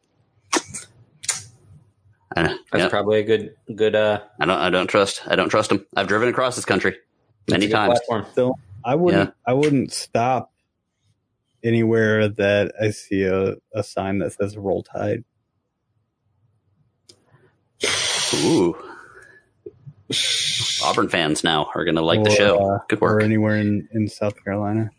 [2.36, 4.58] I, That's yeah, probably a good good uh I don't.
[4.58, 5.22] I don't trust.
[5.26, 5.86] I don't trust them.
[5.96, 6.96] I've driven across this country
[7.48, 7.98] many times.
[7.98, 8.26] platform.
[8.34, 8.54] So
[8.84, 10.52] I wouldn't I wouldn't stop
[11.62, 15.24] anywhere that I see a, a sign that says roll tide.
[18.34, 18.76] Ooh.
[20.84, 22.74] Auburn fans now are going to like the show.
[22.74, 24.90] uh, Good Or anywhere in, in South Carolina.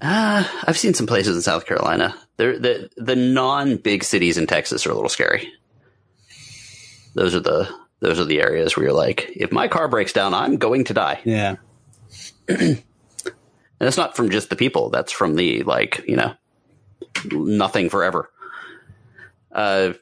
[0.00, 2.14] Uh, I've seen some places in South Carolina.
[2.36, 5.50] They're, the the non big cities in Texas are a little scary.
[7.14, 7.68] Those are the
[8.00, 10.94] those are the areas where you're like, if my car breaks down, I'm going to
[10.94, 11.20] die.
[11.24, 11.56] Yeah.
[13.78, 14.88] And that's not from just the people.
[14.88, 16.32] That's from the like, you know,
[17.30, 18.30] nothing forever.
[19.52, 19.92] Uh,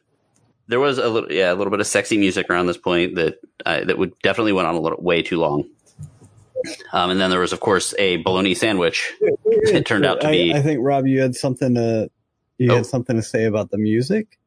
[0.68, 3.38] there was a little, yeah, a little bit of sexy music around this point that
[3.64, 5.64] uh, that would definitely went on a little way too long.
[6.92, 9.12] Um, and then there was, of course, a bologna sandwich.
[9.44, 12.10] It turned out to I, be I think Rob, you had something to
[12.56, 12.76] you Oh.
[12.76, 14.38] had something to say about the music.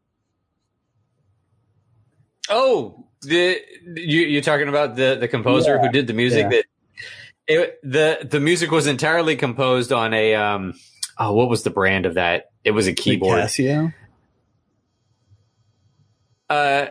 [2.49, 6.49] Oh, the you, you're talking about the the composer who did the music yeah.
[6.49, 6.65] that
[7.47, 10.73] it, the the music was entirely composed on a um
[11.17, 12.51] oh what was the brand of that?
[12.63, 13.39] It was a The keyboard.
[13.39, 13.93] Casio.
[16.49, 16.87] Uh,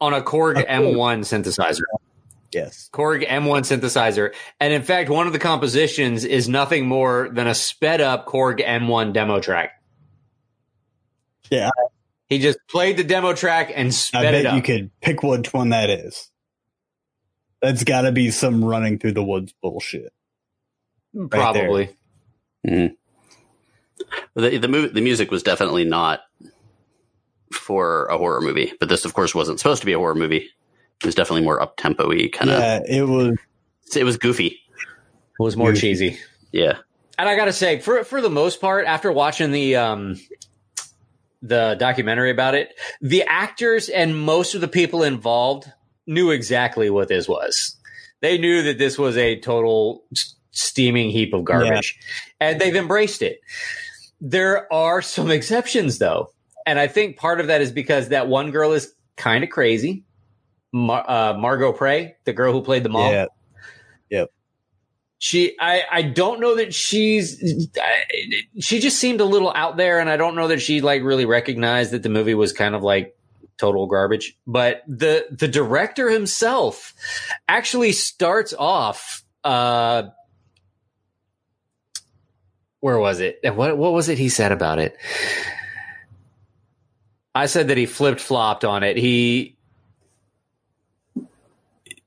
[0.00, 0.94] on a Korg A Korg.
[0.94, 1.82] M1 synthesizer.
[2.52, 2.88] Yes.
[2.92, 4.34] Korg M1 synthesizer.
[4.60, 8.64] And in fact, one of the compositions is nothing more than a sped up Korg
[8.64, 9.82] M1 demo track.
[11.50, 11.70] Yeah.
[12.28, 14.56] He just played the demo track and I sped bet it up.
[14.56, 16.30] you could pick which one that is.
[17.62, 20.12] That's got to be some running through the woods bullshit.
[21.14, 21.28] there.
[21.28, 21.96] Probably.
[24.34, 26.20] The the movie the music was definitely not
[27.52, 30.48] for a horror movie, but this of course wasn't supposed to be a horror movie.
[31.00, 32.58] It was definitely more up tempo y kind of.
[32.58, 33.36] Yeah, it was.
[33.94, 34.46] It was goofy.
[34.46, 35.80] It was more Goofy.
[35.80, 36.18] cheesy.
[36.52, 36.78] Yeah.
[37.18, 40.16] And I gotta say, for for the most part, after watching the um
[41.42, 45.70] the documentary about it, the actors and most of the people involved
[46.06, 47.76] knew exactly what this was.
[48.20, 50.04] They knew that this was a total
[50.52, 51.98] steaming heap of garbage,
[52.40, 53.40] and they've embraced it.
[54.20, 56.30] There are some exceptions, though,
[56.66, 60.04] and I think part of that is because that one girl is kind of crazy.
[60.72, 63.26] Mar- uh, Margo Prey, the girl who played the mom Yeah.
[64.10, 64.30] Yep.
[65.18, 67.42] she i i don't know that she's
[67.80, 68.04] I,
[68.60, 71.24] she just seemed a little out there and i don't know that she like really
[71.24, 73.16] recognized that the movie was kind of like
[73.56, 76.92] total garbage but the the director himself
[77.48, 80.02] actually starts off uh
[82.80, 84.96] where was it what what was it he said about it
[87.36, 89.56] i said that he flipped flopped on it he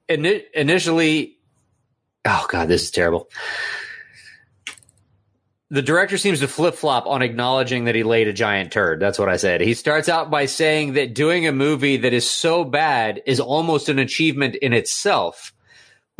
[0.10, 1.38] ini- initially
[2.26, 3.30] oh god this is terrible
[5.72, 9.00] the director seems to flip flop on acknowledging that he laid a giant turd.
[9.00, 9.62] That's what I said.
[9.62, 13.88] He starts out by saying that doing a movie that is so bad is almost
[13.88, 15.54] an achievement in itself.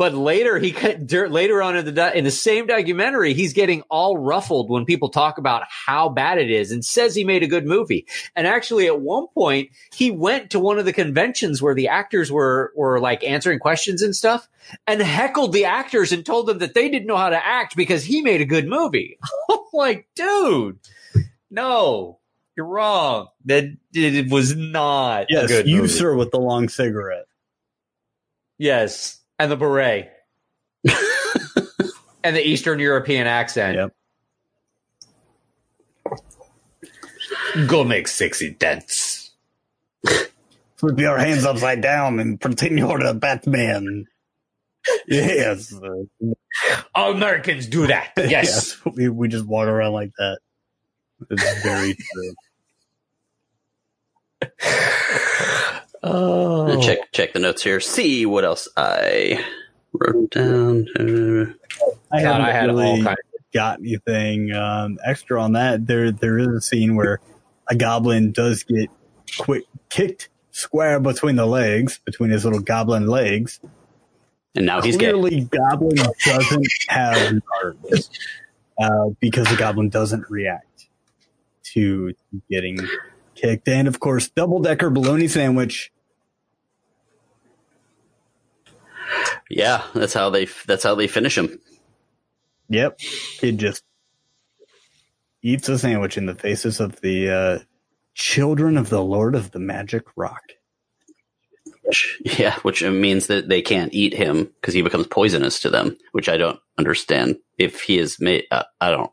[0.00, 4.16] But later, he cut- later on in the in the same documentary, he's getting all
[4.16, 7.66] ruffled when people talk about how bad it is, and says he made a good
[7.66, 8.06] movie.
[8.34, 12.32] And actually, at one point, he went to one of the conventions where the actors
[12.32, 14.48] were were like answering questions and stuff,
[14.86, 18.02] and heckled the actors and told them that they didn't know how to act because
[18.02, 19.18] he made a good movie.
[19.74, 20.78] Like, dude,
[21.50, 22.18] no,
[22.56, 23.28] you're wrong.
[23.44, 25.88] That it was not a Yes, good you, movie.
[25.88, 27.26] sir, with the long cigarette.
[28.58, 30.12] Yes, and the beret.
[32.22, 33.76] and the Eastern European accent.
[33.76, 33.94] Yep.
[37.66, 39.30] Go make sexy dance.
[40.76, 44.04] Flip your hands upside down and pretend you're the Batman.
[45.08, 45.74] Yes.
[46.94, 48.12] All Americans do that.
[48.16, 48.76] Yes.
[48.84, 50.38] we just walk around like that.
[51.30, 52.34] It's very true.
[56.02, 56.80] Oh.
[56.80, 57.80] Check check the notes here.
[57.80, 59.44] See what else I
[59.92, 60.86] wrote down.
[62.12, 63.18] I haven't I had really all kinds.
[63.52, 65.86] got anything um, extra on that.
[65.86, 67.20] There, there is a scene where
[67.68, 68.88] a goblin does get
[69.38, 73.60] quick kicked square between the legs, between his little goblin legs.
[74.54, 75.10] and now he's gay.
[75.10, 78.10] Clearly, goblin doesn't have arms
[78.80, 80.88] uh, because the goblin doesn't react
[81.74, 82.12] to
[82.50, 82.78] getting
[83.40, 83.68] kicked.
[83.68, 85.92] And of course, double decker bologna sandwich.
[89.48, 91.58] Yeah, that's how they that's how they finish him.
[92.68, 93.00] Yep,
[93.38, 93.82] kid just
[95.42, 97.58] eats a sandwich in the faces of the uh,
[98.14, 100.42] children of the Lord of the Magic Rock.
[102.20, 105.96] Yeah, which means that they can't eat him because he becomes poisonous to them.
[106.12, 107.38] Which I don't understand.
[107.58, 109.10] If he is made, uh, I don't.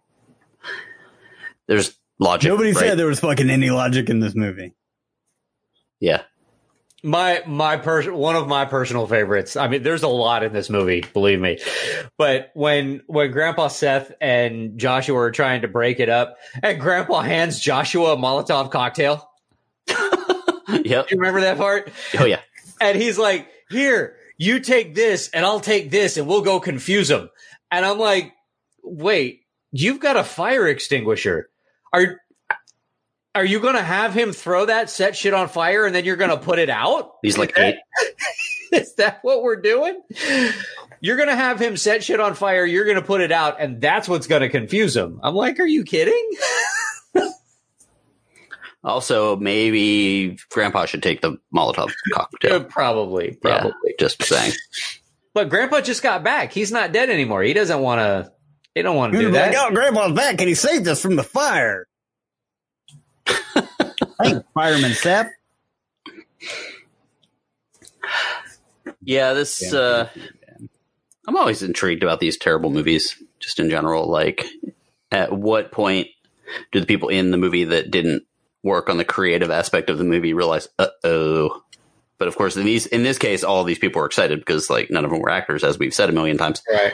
[1.66, 2.50] There's logic.
[2.50, 2.80] Nobody right?
[2.80, 4.74] said there was fucking any logic in this movie.
[6.00, 6.24] Yeah,
[7.04, 9.56] My my person one of my personal favorites.
[9.56, 11.60] I mean, there's a lot in this movie, believe me.
[12.18, 17.22] But when when Grandpa Seth and Joshua are trying to break it up, and Grandpa
[17.22, 19.30] hands Joshua a Molotov cocktail.
[19.88, 21.10] yep.
[21.12, 21.92] You remember that part?
[22.20, 22.42] Oh yeah.
[22.82, 27.08] And he's like, "Here, you take this, and I'll take this, and we'll go confuse
[27.08, 27.30] them."
[27.72, 28.34] And I'm like,
[28.84, 29.42] "Wait,
[29.72, 31.50] you've got a fire extinguisher?
[31.94, 32.22] Are
[33.36, 36.16] are you going to have him throw that set shit on fire, and then you're
[36.16, 37.76] going to put it out?" He's like eight.
[38.72, 40.02] Is that what we're doing?
[41.00, 42.66] You're going to have him set shit on fire.
[42.66, 45.20] You're going to put it out, and that's what's going to confuse him.
[45.24, 46.32] I'm like, are you kidding?
[48.84, 52.64] Also, maybe Grandpa should take the Molotov Uh, cocktail.
[52.64, 53.96] probably, Yeah, probably.
[54.00, 54.54] just saying.
[55.34, 56.54] But Grandpa just got back.
[56.54, 57.44] He's not dead anymore.
[57.44, 58.32] He doesn't want to.
[58.78, 59.56] He don't want to do that.
[59.56, 61.88] like, oh, Grandpa's back and he saved us from the fire.
[63.26, 65.32] Thanks, Fireman Seth.
[69.02, 69.74] Yeah, this.
[69.74, 70.10] Uh,
[71.28, 74.08] I'm always intrigued about these terrible movies, just in general.
[74.08, 74.46] Like,
[75.12, 76.10] at what point
[76.72, 78.28] do the people in the movie that didn't
[78.62, 81.64] work on the creative aspect of the movie realize, uh oh?
[82.20, 84.92] But of course, in these, in this case, all these people were excited because like
[84.92, 86.62] none of them were actors, as we've said a million times.
[86.72, 86.94] Right.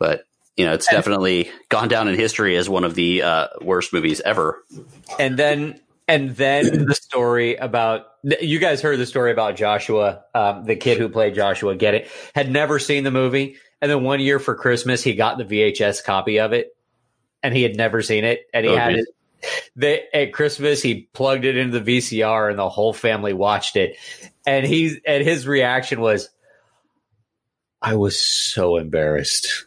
[0.00, 0.24] But
[0.56, 4.20] you know, it's definitely gone down in history as one of the uh, worst movies
[4.20, 4.62] ever.
[5.18, 8.06] and then and then the story about
[8.40, 11.74] you guys heard the story about Joshua, um, the kid who played Joshua.
[11.74, 12.10] Get it?
[12.34, 16.04] Had never seen the movie, and then one year for Christmas he got the VHS
[16.04, 16.76] copy of it,
[17.42, 19.04] and he had never seen it, and he Oh, had geez.
[19.04, 19.08] it.
[19.74, 23.96] They, at Christmas, he plugged it into the VCR, and the whole family watched it.
[24.46, 26.28] And he and his reaction was,
[27.80, 29.66] "I was so embarrassed."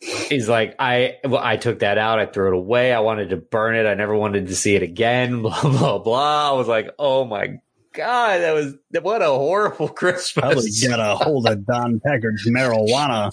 [0.00, 2.18] He's like, I well, I took that out.
[2.18, 2.92] I threw it away.
[2.92, 3.86] I wanted to burn it.
[3.86, 5.42] I never wanted to see it again.
[5.42, 6.50] Blah blah blah.
[6.50, 7.58] I was like, oh my
[7.92, 10.32] god, that was what a horrible Christmas.
[10.32, 10.88] Probably Christmas.
[10.88, 13.30] got a hold of Don Packard's marijuana.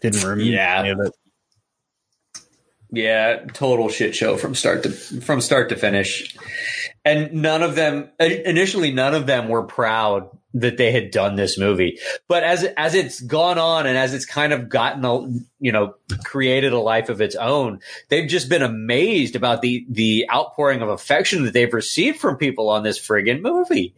[0.00, 0.80] Didn't remember Yeah.
[0.80, 1.12] any of it.
[2.92, 6.36] Yeah, total shit show from start to from start to finish.
[7.04, 11.58] And none of them initially none of them were proud that they had done this
[11.58, 11.98] movie.
[12.28, 15.26] But as as it's gone on and as it's kind of gotten a
[15.60, 15.94] you know
[16.24, 20.88] created a life of its own, they've just been amazed about the the outpouring of
[20.88, 23.94] affection that they've received from people on this friggin' movie.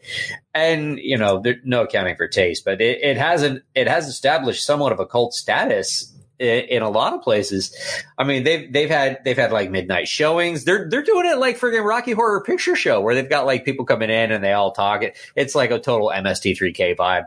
[0.54, 4.64] And you know, there, no accounting for taste, but it, it hasn't it has established
[4.64, 7.76] somewhat of a cult status in a lot of places.
[8.18, 10.64] I mean, they've they've had they've had like midnight showings.
[10.64, 13.84] They're they're doing it like friggin' Rocky Horror Picture Show, where they've got like people
[13.84, 15.02] coming in and they all talk.
[15.02, 17.26] It it's like a total MST3K vibe.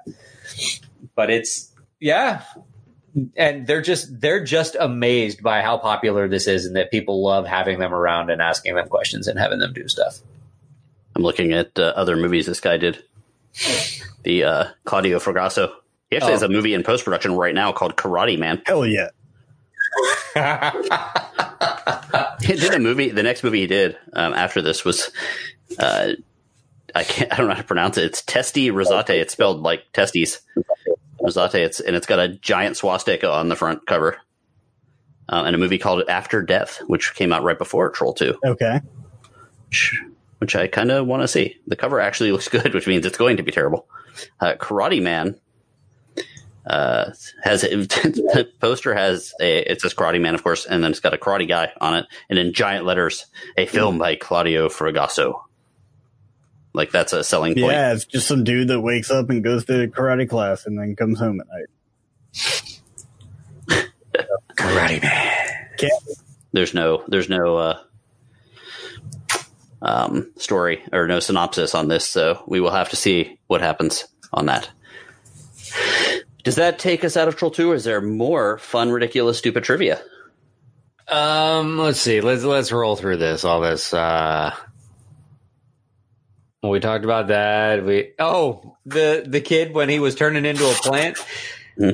[1.15, 2.43] But it's yeah,
[3.35, 7.47] and they're just they're just amazed by how popular this is and that people love
[7.47, 10.19] having them around and asking them questions and having them do stuff.
[11.15, 13.03] I'm looking at uh, other movies this guy did.
[14.23, 15.71] The uh, Claudio Fragasso.
[16.15, 16.35] He actually Oh.
[16.35, 18.61] has a movie in post production right now called Karate Man.
[18.65, 19.09] Hell yeah.
[22.41, 23.09] He did a movie.
[23.09, 25.11] The next movie he did um, after this was,
[25.77, 26.13] uh,
[26.93, 27.33] I can't.
[27.33, 28.05] I don't know how to pronounce it.
[28.05, 29.09] It's Testi Rosate.
[29.19, 30.39] It's spelled like testes.
[31.19, 31.55] Rosate.
[31.55, 34.17] It's and it's got a giant swastika on the front cover.
[35.27, 38.79] Um, and a movie called After Death, which came out right before Troll Two, Okay.
[39.67, 39.99] which,
[40.37, 41.57] which I kind of want to see.
[41.67, 43.87] The cover actually looks good, which means it's going to be terrible.
[44.39, 45.37] Uh, Karate Man
[46.65, 47.11] uh,
[47.43, 51.13] has the poster has a it says Karate Man, of course, and then it's got
[51.13, 55.41] a karate guy on it, and in giant letters, a film by Claudio Fragasso.
[56.73, 57.71] Like that's a selling point.
[57.71, 60.95] Yeah, it's just some dude that wakes up and goes to karate class and then
[60.95, 61.67] comes home at night.
[64.57, 65.89] Karate man.
[66.51, 67.79] There's no there's no uh,
[69.81, 74.07] um, story or no synopsis on this, so we will have to see what happens
[74.33, 74.69] on that.
[76.45, 79.63] Does that take us out of Troll Two, or is there more fun, ridiculous, stupid
[79.63, 79.99] trivia?
[81.07, 82.21] Um, let's see.
[82.21, 83.43] Let's let's roll through this.
[83.43, 83.91] All this.
[83.93, 84.53] Uh,
[86.63, 87.83] we talked about that.
[87.83, 91.17] We oh the the kid when he was turning into a plant.
[91.79, 91.91] Hmm.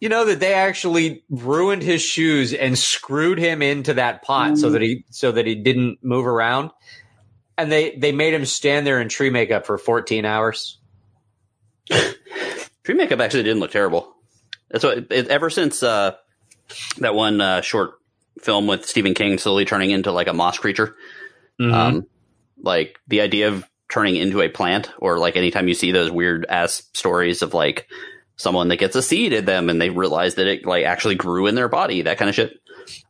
[0.00, 4.70] You know that they actually ruined his shoes and screwed him into that pot so
[4.70, 6.70] that he so that he didn't move around,
[7.58, 10.78] and they they made him stand there in tree makeup for fourteen hours.
[12.84, 14.14] Tree makeup actually didn't look terrible.
[14.70, 16.16] That's what it, ever since uh,
[16.98, 17.92] that one uh, short
[18.40, 20.96] film with Stephen King slowly turning into like a moss creature.
[21.60, 22.06] Um,
[22.62, 26.46] like the idea of turning into a plant, or like anytime you see those weird
[26.48, 27.88] ass stories of like
[28.36, 31.46] someone that gets a seed in them and they realize that it like actually grew
[31.46, 32.52] in their body, that kind of shit.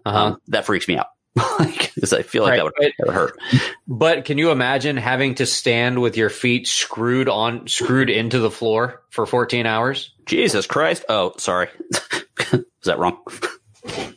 [0.05, 0.19] Uh-huh.
[0.19, 1.07] Um, that freaks me out.
[1.59, 3.39] like, 'cause I feel like Right, that would, but- that would hurt.
[3.87, 8.51] But can you imagine having to stand with your feet screwed on screwed into the
[8.51, 10.13] floor for 14 hours?
[10.27, 11.05] Jesus Christ!
[11.09, 11.69] Oh, sorry.
[12.53, 13.19] Is that wrong?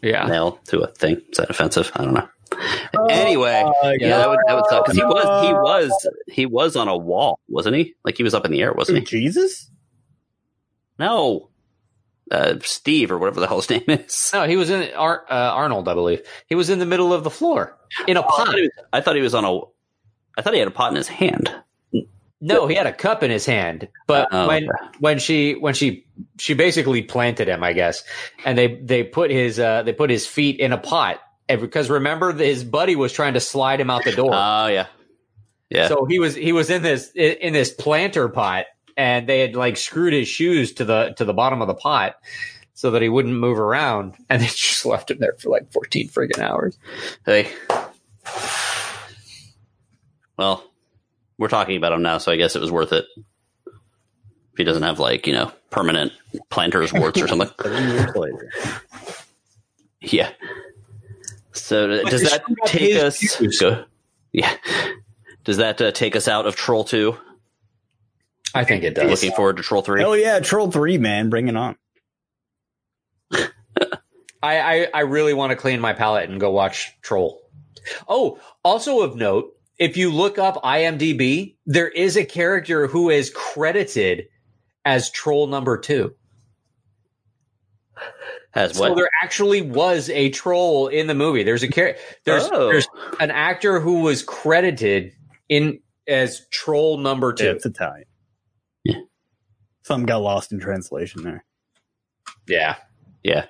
[0.01, 0.25] Yeah.
[0.27, 1.21] Nail to a thing.
[1.29, 1.91] Is that offensive?
[1.95, 2.27] I don't know.
[2.95, 6.45] Oh anyway, my yeah, that would that would suck because he was he was he
[6.45, 7.95] was on a wall, wasn't he?
[8.05, 9.03] Like he was up in the air, wasn't he?
[9.03, 9.71] Jesus?
[10.99, 11.49] No,
[12.33, 14.31] uh, Steve or whatever the hell his name is.
[14.33, 16.21] No, he was in Ar- uh, Arnold, I believe.
[16.47, 17.77] He was in the middle of the floor
[18.07, 18.55] in a I pot.
[18.91, 19.59] I thought he was on a.
[20.37, 21.53] I thought he had a pot in his hand.
[22.45, 23.87] No, he had a cup in his hand.
[24.05, 24.67] But Oh, when
[24.99, 26.05] when she when she
[26.37, 28.03] she basically planted him, I guess,
[28.43, 31.21] and they they put his uh they put his feet in a pot.
[31.47, 34.31] Because remember, his buddy was trying to slide him out the door.
[34.33, 34.87] Oh yeah,
[35.69, 35.87] yeah.
[35.87, 38.65] So he was he was in this in this planter pot,
[38.97, 42.15] and they had like screwed his shoes to the to the bottom of the pot
[42.73, 46.09] so that he wouldn't move around, and they just left him there for like fourteen
[46.09, 46.77] friggin' hours.
[47.25, 47.49] hey.
[50.37, 50.63] Well,
[51.37, 53.05] we're talking about him now, so I guess it was worth it.
[53.67, 56.11] If he doesn't have like you know permanent
[56.49, 57.49] planters warts or something.
[57.61, 58.51] Seven years later.
[60.01, 60.29] Yeah.
[61.53, 63.37] So uh, But does that take us?
[63.59, 63.85] Go,
[64.31, 64.55] yeah.
[65.43, 67.17] Does that uh, take us out of Troll Two?
[68.53, 69.09] I think it does.
[69.09, 70.03] Looking forward to Troll Three.
[70.03, 71.75] Oh yeah, Troll Three, man, bring it on.
[73.31, 73.39] I,
[74.41, 77.39] I, I really want to clean my palate and go watch Troll.
[78.07, 83.31] Oh, also of note, if you look up IMDb, there is a character who is
[83.33, 84.25] credited
[84.85, 86.13] as Troll number two.
[88.51, 91.41] Has So there actually was a troll in the movie.
[91.41, 92.67] There's a char- there's Oh.
[92.67, 92.87] there's
[93.19, 95.13] an actor who was credited
[95.49, 97.51] in as Troll number Yeah, two.
[97.55, 98.05] it's Italian.
[99.83, 99.87] Yeah.
[99.87, 101.43] Something got lost in translation there.
[102.47, 102.75] Yeah,
[103.23, 103.45] yeah.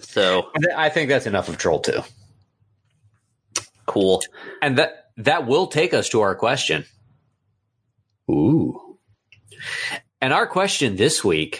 [0.00, 2.02] So I I think that's enough of Troll two,
[3.86, 4.22] cool.
[4.60, 6.84] and that that will take us to our question.
[8.30, 8.98] Ooh.
[10.20, 11.58] And our question this week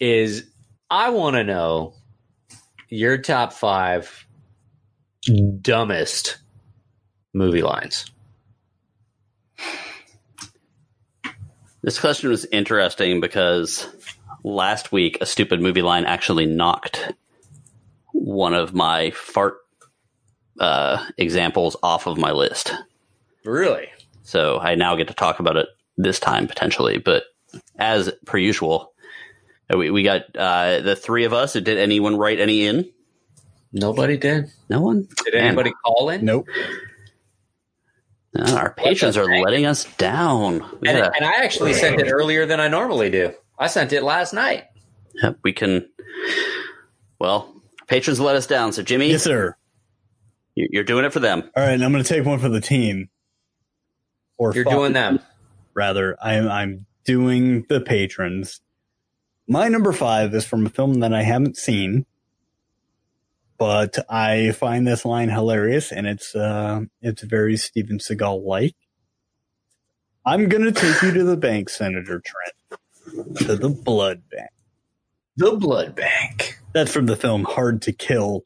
[0.00, 0.50] is
[0.90, 1.94] I want to know
[2.88, 4.26] your top five
[5.60, 6.38] dumbest
[7.32, 8.06] movie lines.
[11.86, 13.86] This question was interesting because
[14.42, 17.12] last week a stupid movie line actually knocked
[18.10, 19.58] one of my fart
[20.58, 22.74] uh, examples off of my list.
[23.44, 23.86] Really?
[24.24, 26.98] So I now get to talk about it this time potentially.
[26.98, 27.22] But
[27.78, 28.92] as per usual,
[29.70, 31.52] we, we got uh, the three of us.
[31.52, 32.90] Did anyone write any in?
[33.72, 34.50] Nobody did.
[34.68, 35.06] No one.
[35.24, 36.24] Did Man, anybody call in?
[36.24, 36.48] Nope.
[38.38, 40.60] Uh, our patrons are letting us down.
[40.62, 43.32] And, gotta- and I actually sent it earlier than I normally do.
[43.58, 44.64] I sent it last night.
[45.22, 45.88] yep, we can.
[47.18, 47.54] Well,
[47.86, 48.72] patrons let us down.
[48.72, 49.56] So Jimmy, Yes, sir.
[50.54, 51.50] you- you're doing it for them.
[51.56, 53.08] All right, and I'm going to take one for the team.
[54.38, 55.20] Or You're five, doing them.
[55.74, 56.16] rather.
[56.22, 58.60] I'm I'm doing the patrons.
[59.48, 62.04] My number five is from a film that I haven't seen,
[63.58, 68.76] but I find this line hilarious, and it's uh it's very Steven Seagal like.
[70.26, 72.54] I'm gonna take you to the bank, Senator Trent.
[73.38, 74.50] To the blood bank.
[75.36, 76.60] The Blood Bank.
[76.74, 78.44] That's from the film Hard to Kill.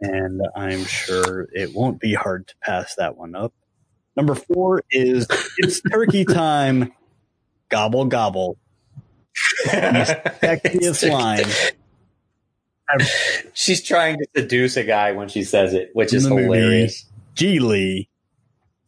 [0.00, 3.54] And I'm sure it won't be hard to pass that one up.
[4.16, 5.26] Number four is
[5.58, 6.92] It's Turkey Time.
[7.70, 8.58] Gobble, gobble.
[9.66, 11.46] Sexiest line.
[13.54, 16.42] She's trying to seduce a guy when she says it, which is movie.
[16.44, 17.06] hilarious.
[17.34, 18.08] Gigli,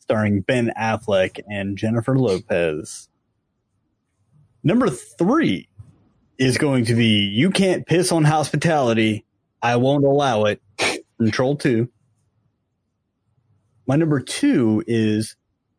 [0.00, 3.08] starring Ben Affleck and Jennifer Lopez.
[4.62, 5.68] Number three
[6.38, 9.24] is going to be You Can't Piss on Hospitality.
[9.62, 10.60] I Won't Allow It
[11.16, 11.88] from Troll 2.
[13.86, 15.36] My number two is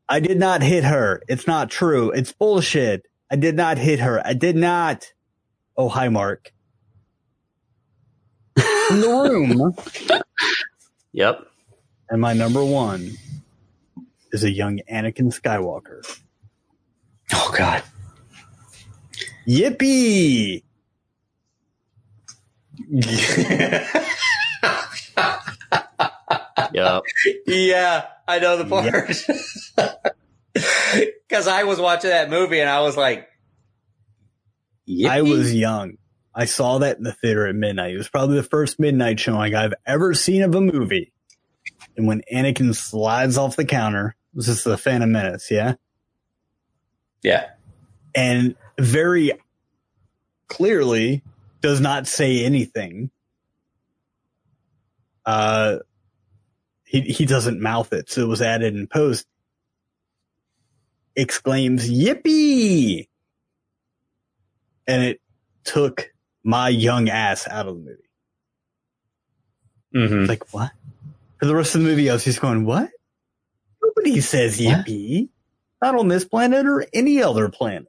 [0.07, 1.21] I did not hit her.
[1.27, 2.11] It's not true.
[2.11, 3.07] It's bullshit.
[3.31, 4.21] I did not hit her.
[4.25, 5.11] I did not.
[5.75, 6.53] Oh, hi, Mark.
[8.91, 9.75] In the room.
[11.13, 11.47] Yep.
[12.09, 13.11] And my number one
[14.31, 16.01] is a young Anakin Skywalker.
[17.33, 17.83] Oh God.
[19.47, 20.63] Yippee!
[26.73, 27.03] Yep.
[27.47, 29.95] yeah, I know the part.
[31.27, 33.27] Because I was watching that movie and I was like,
[35.05, 35.97] I was young.
[36.35, 37.93] I saw that in the theater at midnight.
[37.93, 41.13] It was probably the first midnight showing I've ever seen of a movie.
[41.95, 45.75] And when Anakin slides off the counter, this is the Phantom Menace, yeah?
[47.23, 47.47] yeah,
[48.13, 49.31] And very
[50.49, 51.23] clearly
[51.61, 53.11] does not say anything.
[55.25, 55.77] Uh,
[56.83, 59.25] he, he doesn't mouth it, so it was added in post.
[61.15, 63.07] Exclaims, yippee!
[64.85, 65.21] And it
[65.63, 66.11] took
[66.45, 68.03] my young ass out of the movie.
[69.95, 70.25] mm-hmm.
[70.25, 70.71] Like, what?
[71.39, 72.91] For the rest of the movie, I was just going, what?
[73.83, 74.87] Nobody says What?
[74.87, 75.29] yippee.
[75.81, 77.87] Not on this planet or any other planet.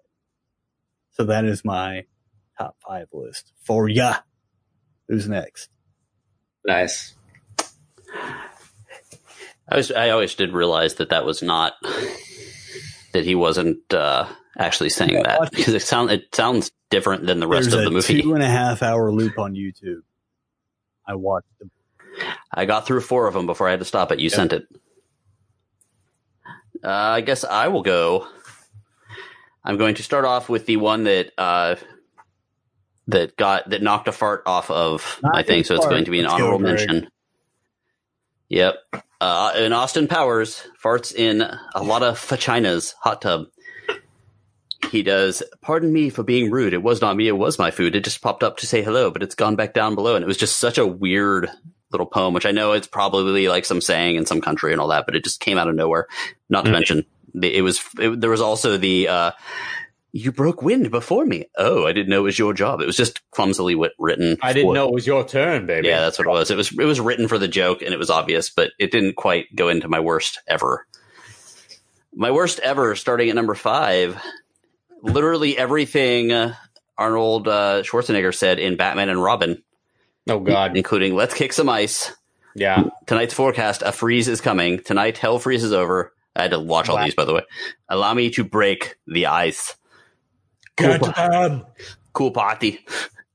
[1.13, 2.05] So that is my
[2.59, 4.17] top five list for ya.
[5.09, 5.71] Who's next?
[6.67, 7.15] nice.
[9.69, 11.75] I was I always did realize that that was not
[13.13, 14.29] that he wasn't uh,
[14.59, 17.85] actually saying Yeah, that because it sounds it sounds different than the rest There's of
[17.85, 18.23] the movie.
[18.23, 20.03] two and a half hour loop on YouTube.
[21.07, 21.71] I watched the
[22.53, 24.21] I got through four of them before I had to stop it.
[24.21, 24.67] You sent it.
[26.83, 28.27] Uh, I guess I will go.
[29.65, 31.77] I'm going to start off with the one that uh,
[33.09, 36.21] that got that knocked a fart off of my thing, so it's going to be
[36.21, 37.09] an Let's honorable mention.
[38.49, 38.77] Yep.
[39.21, 41.39] Uh, and Austin Powers farts in
[41.75, 43.47] Alotta Fagina's hot tub.
[44.91, 46.73] He does, pardon me for being rude.
[46.73, 47.29] It was not me.
[47.29, 47.95] It was my food.
[47.97, 50.15] It just popped up to say hello, but it's gone back down below.
[50.17, 51.51] And it was just such a weird
[51.93, 54.89] little poem, which I know it's probably like some saying in some country and all
[54.89, 56.07] that, but it just came out of nowhere.
[56.49, 56.75] Not to Mhm.
[56.75, 57.07] mention,
[57.43, 59.31] it was, it, there was also the, uh,
[60.13, 61.45] you broke wind before me.
[61.59, 62.81] Oh, I didn't know it was your job.
[62.81, 64.39] It was just clumsily wit- written.
[64.43, 65.89] I didn't for- know it was your turn, baby.
[65.89, 66.51] yeah, that's what it was.
[66.51, 69.15] It was it was written for the joke, and it was obvious, but it didn't
[69.17, 70.87] quite go into my worst ever.
[72.15, 74.17] My worst ever, starting at number five.
[75.03, 76.55] Literally everything uh,
[76.99, 79.63] Arnold uh, Schwarzenegger said in Batman and Robin,
[80.29, 80.77] Oh God.
[80.77, 82.13] including "Let's kick some ice."
[82.55, 82.85] Yeah.
[83.07, 84.81] Tonight's forecast: a freeze is coming.
[84.83, 86.13] Tonight, hell freezes over.
[86.35, 87.05] I had to watch all Wow.
[87.05, 87.43] these, by the way.
[87.89, 89.75] Allow me to break the ice.
[90.77, 90.99] Cool.
[91.17, 91.65] man.
[92.13, 92.85] Cool party.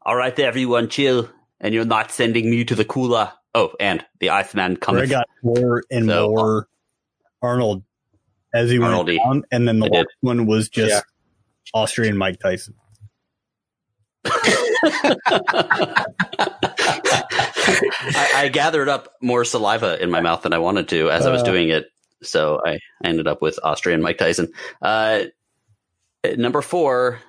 [0.03, 1.29] All right, everyone, chill.
[1.59, 3.31] And you're not sending me to the cooler.
[3.53, 5.03] Oh, and the Iceman Where coming.
[5.05, 6.67] it got more and So- more
[7.41, 7.83] Arnold
[8.53, 9.17] as he went Arnoldy.
[9.17, 11.01] down, and then the last one was just Yeah.
[11.73, 12.75] Austrian Mike Tyson.
[17.33, 21.31] I, I gathered up more saliva in my mouth than I wanted to as I
[21.31, 21.45] was Uh.
[21.45, 21.87] doing it.
[22.23, 24.51] So I ended up with Austrian Mike Tyson.
[24.81, 25.23] Uh,
[26.37, 27.19] number four,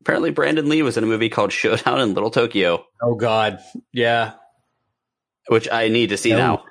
[0.00, 3.60] apparently Brandon Lee was in a movie called Showdown in Little Tokyo, Oh God.
[3.92, 4.32] Yeah.
[5.48, 6.36] which I need to see No.
[6.38, 6.64] now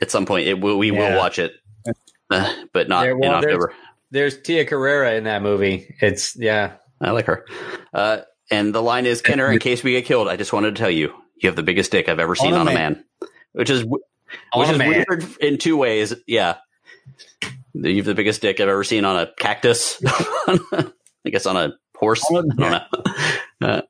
[0.00, 0.46] at some point.
[0.46, 1.52] It will, we will watch it,
[2.30, 3.74] uh, but not Yeah, well, in October.
[4.12, 5.96] There's Tia Carrere in that movie.
[6.00, 6.74] It's yeah.
[7.00, 7.44] I like her.
[7.92, 8.18] Uh,
[8.50, 10.90] and the line is, Kenner, in case we get killed, I just wanted to tell
[10.90, 12.92] you, you have the biggest dick I've ever seen On a on a man.
[12.92, 13.04] man.
[13.52, 14.04] Which is, w-
[14.52, 14.88] On which is man.
[15.08, 16.14] weird in two ways.
[16.26, 16.58] Yeah.
[17.72, 20.00] You have the biggest dick I've ever seen on a cactus.
[20.06, 20.90] I
[21.24, 22.22] guess on a horse.
[22.30, 22.84] On a- don't know.
[23.62, 23.80] Uh,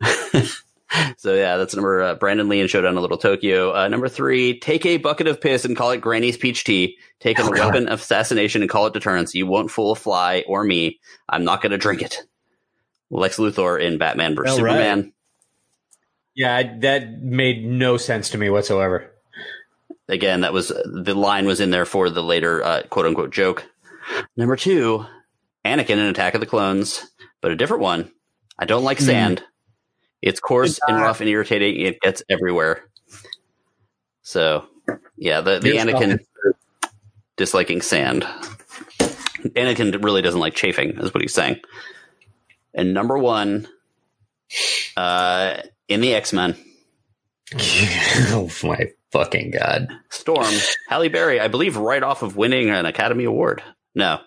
[1.18, 3.74] so yeah, that's number uh, Brandon Lee and Showdown in Little Tokyo.
[3.74, 6.96] Uh, number three, take a bucket of piss and call it Granny's peach tea.
[7.20, 7.66] Take a Oh, God.
[7.66, 9.34] weapon of assassination and call it deterrence.
[9.34, 10.98] You won't fool a fly or me.
[11.28, 12.18] I'm not going to drink it.
[13.10, 14.72] Lex Luthor in Batman vs right.
[14.72, 15.12] Superman.
[16.34, 19.10] Yeah, that made no sense to me whatsoever.
[20.08, 23.64] Again, that was the line was in there for the later uh, quote unquote joke.
[24.36, 25.04] Number two,
[25.64, 27.04] Anakin in Attack of the Clones,
[27.40, 28.10] but a different one.
[28.58, 29.04] I don't like Hmm.
[29.04, 29.44] sand.
[30.22, 31.80] It's coarse and rough and irritating.
[31.80, 32.82] It gets everywhere.
[34.22, 34.66] So,
[35.16, 36.20] yeah, the, the Anakin
[37.36, 38.24] disliking sand.
[39.42, 41.60] Anakin really doesn't like chafing, is what he's saying.
[42.74, 43.66] And number one,
[44.96, 46.54] uh, in the X Men,
[47.58, 49.88] oh my fucking god!
[50.10, 50.54] Storm,
[50.88, 53.62] Halle Berry, I believe, right off of winning an Academy Award.
[53.94, 54.20] No,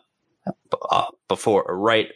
[0.46, 2.10] B- uh, before, right.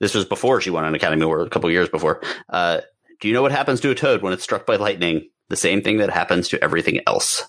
[0.00, 2.22] This was before she won an Academy Award, a couple years before.
[2.48, 2.80] Uh,
[3.20, 5.28] do you know what happens to a toad when it's struck by lightning?
[5.48, 7.44] The same thing that happens to everything else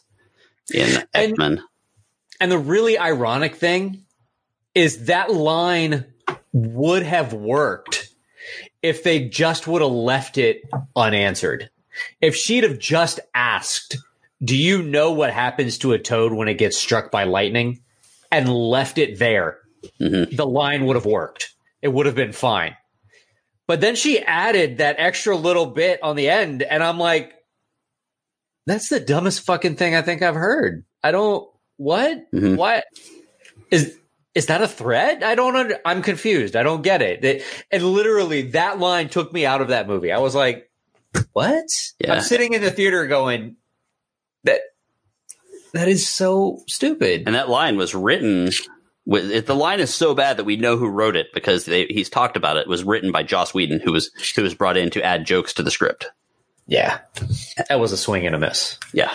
[0.74, 1.62] in And-.
[2.40, 4.04] And the really ironic thing
[4.76, 6.06] is that line
[6.52, 8.10] would have worked
[8.82, 10.64] if they just would have left it
[10.96, 11.70] unanswered.
[12.20, 13.98] If she'd have just asked,
[14.44, 17.82] Do you know what happens to a toad when it gets struck by lightning?
[18.34, 19.60] and left it there,
[20.00, 20.36] Mhm.
[20.38, 21.54] the line would have worked.
[21.82, 22.76] It would have been fine.
[23.68, 27.34] But then she added that extra little bit on the end, and I'm like,
[28.66, 30.86] that's the dumbest fucking thing I think I've heard.
[31.04, 32.32] I don't what?
[32.32, 32.58] Mhm.
[32.58, 32.84] What
[33.72, 33.98] is
[34.36, 35.24] is that a threat?
[35.24, 36.56] I don't under, I'm confused.
[36.56, 37.24] I don't get it.
[37.26, 40.12] It- And literally that line took me out of that movie.
[40.12, 40.70] I was like,
[41.34, 41.66] what?
[42.00, 42.14] Yeah.
[42.14, 43.58] I'm sitting in the theater going
[44.46, 44.62] that
[45.74, 47.24] that is so stupid.
[47.26, 48.52] And that line was written.
[49.06, 51.86] With, it, the line is so bad that we know who wrote it because they,
[51.86, 52.62] he's talked about it.
[52.62, 55.54] It was written by Joss Whedon, who was who was brought in to add jokes
[55.56, 56.12] to the script.
[56.68, 57.00] yeah.
[57.68, 58.78] That was a swing and a miss.
[58.94, 59.12] Yeah,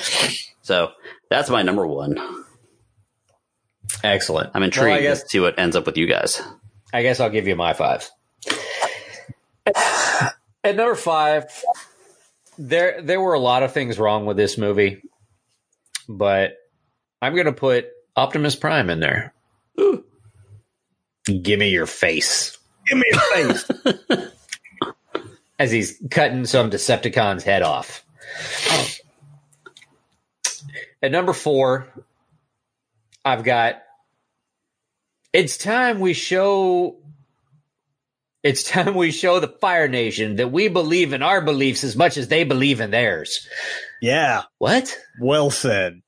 [0.63, 0.91] so
[1.31, 2.19] that's my number one.
[4.03, 4.51] Excellent.
[4.55, 6.43] I'm intrigued Well, guess to see what ends up with you guys.
[6.93, 8.11] I guess I'll give you my five.
[10.65, 11.45] At number five,
[12.59, 15.03] there there were a lot of things wrong with this movie,
[16.09, 16.55] but
[17.23, 19.33] I'm going to put Optimus Prime in there.
[21.43, 22.57] Give me your face.
[22.87, 23.21] Give me your
[23.55, 23.71] face.
[25.59, 28.05] As he's cutting some Decepticon's head off.
[31.03, 31.89] At number four,
[33.25, 33.83] I've got
[35.33, 36.97] it's time we show
[38.43, 42.17] it's time we show the Fire Nation that we believe in our beliefs as much
[42.17, 43.47] as they believe in theirs.
[44.01, 44.97] yeah, What?
[45.21, 46.01] well said.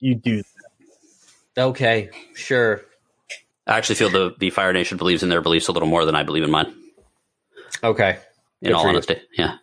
[0.00, 0.42] You do.
[1.58, 2.82] Okay, sure.
[3.66, 6.14] I actually feel the the Fire Nation believes in their beliefs a little more than
[6.14, 6.74] I believe in mine.
[7.82, 8.18] Okay.
[8.62, 8.94] In Good all for you.
[8.94, 9.56] honesty, yeah.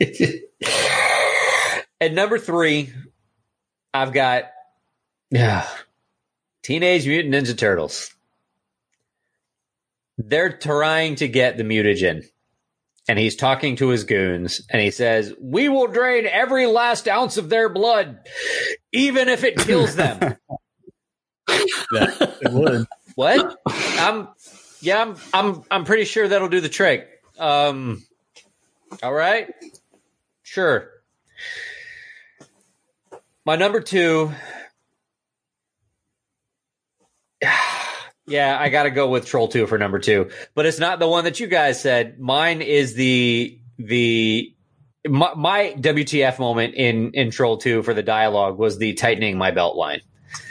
[2.00, 2.92] At number three,
[3.92, 4.44] I've got
[5.30, 5.66] yeah,
[6.62, 8.14] Teenage Mutant Ninja Turtles.
[10.18, 12.24] They're trying to get the mutagen.
[13.06, 17.36] And he's talking to his goons, and he says, We will drain every last ounce
[17.36, 18.18] of their blood,
[18.92, 20.36] even if it kills them.
[21.92, 22.06] Yeah,
[22.40, 22.86] it would.
[23.16, 23.58] what?
[23.68, 24.28] I'm
[24.80, 27.06] yeah, I'm I'm I'm pretty sure that'll do the trick.
[27.38, 28.02] Um
[29.02, 29.52] all right.
[30.42, 30.88] Sure.
[33.44, 34.32] My number two.
[38.26, 41.08] Yeah, I got to go with Troll 2 for number 2, but it's not the
[41.08, 42.18] one that you guys said.
[42.18, 44.54] Mine is the the
[45.06, 49.50] my, my WTF moment in in Troll 2 for the dialogue was the tightening my
[49.50, 50.00] belt line.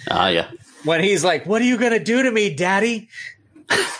[0.09, 0.51] Ah, yeah.
[0.83, 3.09] When he's like, "What are you going to do to me, daddy?"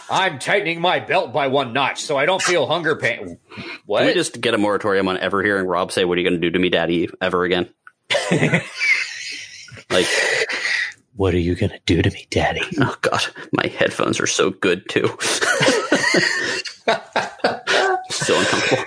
[0.09, 3.39] I'm tightening my belt by one notch so I don't feel hunger pain.
[3.86, 3.99] What?
[3.99, 6.39] Can we just get a moratorium on ever hearing Rob say, "What are you going
[6.39, 7.69] to do to me, Daddy?" ever again?
[9.89, 10.07] like,
[11.16, 12.61] what are you going to do to me, daddy?
[12.80, 15.07] oh god, my headphones are so good too.
[18.09, 18.86] so uncomfortable.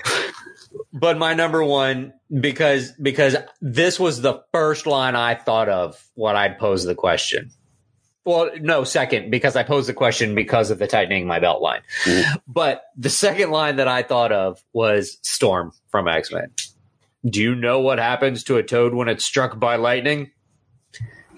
[0.93, 6.35] But my number one because because this was the first line I thought of when
[6.35, 7.51] I posed the question.
[8.25, 11.81] Well, no, second because I posed the question because of the tightening my belt line.
[12.03, 12.35] Mm-hmm.
[12.47, 16.51] But the second line that I thought of was Storm from X Men.
[17.25, 20.31] Do you know what happens to a toad when it's struck by lightning?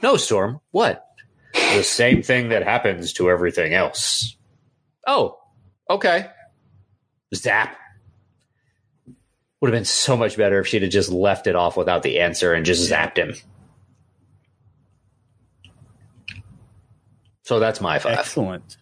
[0.01, 0.59] No, Storm.
[0.71, 1.05] What?
[1.53, 4.35] The same thing that happens to everything else.
[5.07, 5.37] Oh,
[5.89, 6.27] okay.
[7.33, 7.75] Zap.
[9.61, 12.19] Would have been so much better if she'd have just left it off without the
[12.19, 13.33] answer and just zapped him.
[17.43, 18.19] So that's my five.
[18.19, 18.77] Excellent.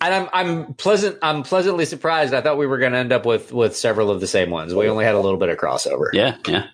[0.00, 2.34] And I'm I'm pleasant I'm pleasantly surprised.
[2.34, 4.74] I thought we were going to end up with with several of the same ones.
[4.74, 6.08] We only had a little bit of crossover.
[6.12, 6.66] Yeah, yeah.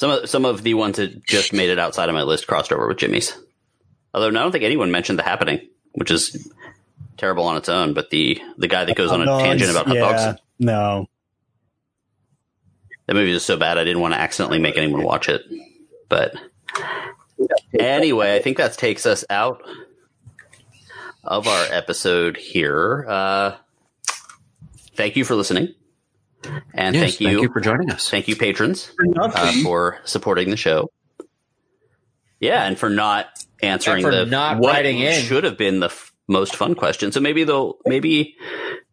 [0.00, 2.72] Some of some of the ones that just made it outside of my list crossed
[2.72, 3.36] over with Jimmy's.
[4.14, 6.50] Although I don't think anyone mentioned the happening, which is
[7.18, 7.92] terrible on its own.
[7.92, 11.06] But the the guy that goes on a dogs, tangent about hot yeah, dogs, No.
[13.04, 15.42] that movie is so bad I didn't want to accidentally make anyone watch it.
[16.08, 16.34] But
[17.78, 19.60] anyway, I think that takes us out
[21.22, 23.04] of our episode here.
[23.06, 23.56] Uh,
[24.96, 25.74] thank you for listening,
[26.74, 28.08] and Yes, thank you, for joining us.
[28.10, 28.84] thank you, patrons.
[28.96, 30.90] For uh, for supporting the show.
[32.40, 33.26] Yeah, and for not
[33.62, 35.20] answering And for the not what writing in.
[35.22, 37.12] should have been the f- most fun question.
[37.12, 38.36] So maybe they'll maybe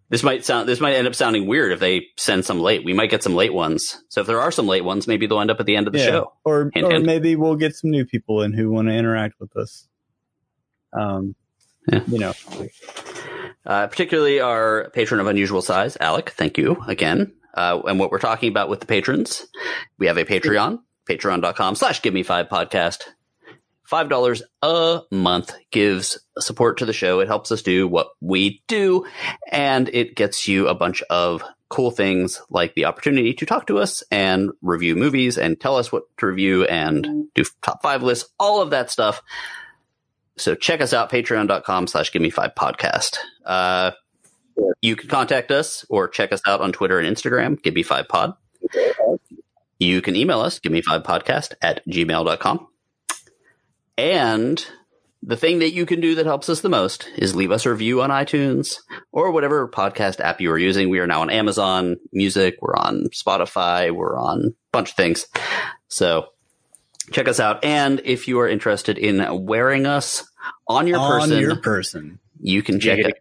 [0.09, 2.83] this might sound this might end up sounding weird if they send some late.
[2.83, 4.03] We might get some late ones.
[4.09, 5.93] So if there are some late ones, maybe they'll end up at the end of
[5.93, 6.05] the yeah.
[6.07, 6.33] show.
[6.43, 7.05] Or, Hint, or hint.
[7.05, 9.87] maybe we'll get some new people in who want to interact with us.
[10.91, 11.35] Um,
[11.89, 12.01] Yeah.
[12.07, 12.33] You know,
[13.67, 16.29] Uh, particularly our patron of unusual size, Alec.
[16.29, 17.33] Thank you again.
[17.53, 19.45] Uh, and what we're talking about with the patrons,
[19.99, 23.03] we have a Patreon, patreon.com slash give me five podcast.
[23.83, 27.19] Five dollars a month gives support to the show.
[27.19, 29.05] It helps us do what we do,
[29.51, 33.79] and it gets you a bunch of cool things like the opportunity to talk to
[33.79, 38.29] us and review movies and tell us what to review and do top five lists,
[38.39, 39.21] all of that stuff.
[40.37, 43.17] So check us out, patreon.com slash give me five podcast.
[43.45, 43.91] Uh,
[44.81, 48.07] you can contact us or check us out on Twitter and Instagram, give me five
[48.07, 48.33] pod.
[49.79, 52.67] You can email us, give me five podcast at gmail.com.
[53.97, 54.65] And
[55.23, 57.71] the thing that you can do that helps us the most is leave us a
[57.71, 58.77] review on iTunes
[59.11, 60.89] or whatever podcast app you are using.
[60.89, 65.25] We are now on Amazon Music, we're on Spotify, we're on a bunch of things.
[65.87, 66.27] So
[67.11, 67.63] check us out.
[67.63, 70.29] And if you are interested in wearing us
[70.67, 72.19] on your on person, your person.
[72.39, 73.15] you can check it.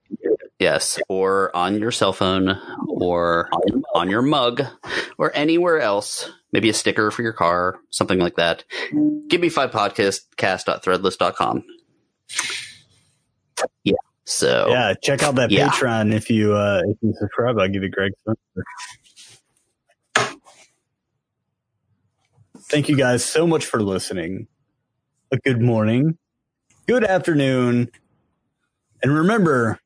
[0.59, 2.59] Yes, or on your cell phone,
[2.89, 3.51] or
[3.95, 4.63] on your mug,
[5.19, 6.31] or anywhere else.
[6.53, 8.65] Maybe a sticker for your car, something like that.
[9.29, 11.65] Give me five podcast cast.threadless.com.
[13.85, 13.95] Yeah.
[14.25, 15.69] So Yeah, check out that Yeah.
[15.69, 17.59] Patreon if you uh if you subscribe.
[17.59, 18.41] I'll give you Greg's number.
[22.69, 24.49] Thank you guys so much for listening.
[25.31, 26.19] A good morning,
[26.89, 27.93] good afternoon,
[29.03, 29.79] and remember,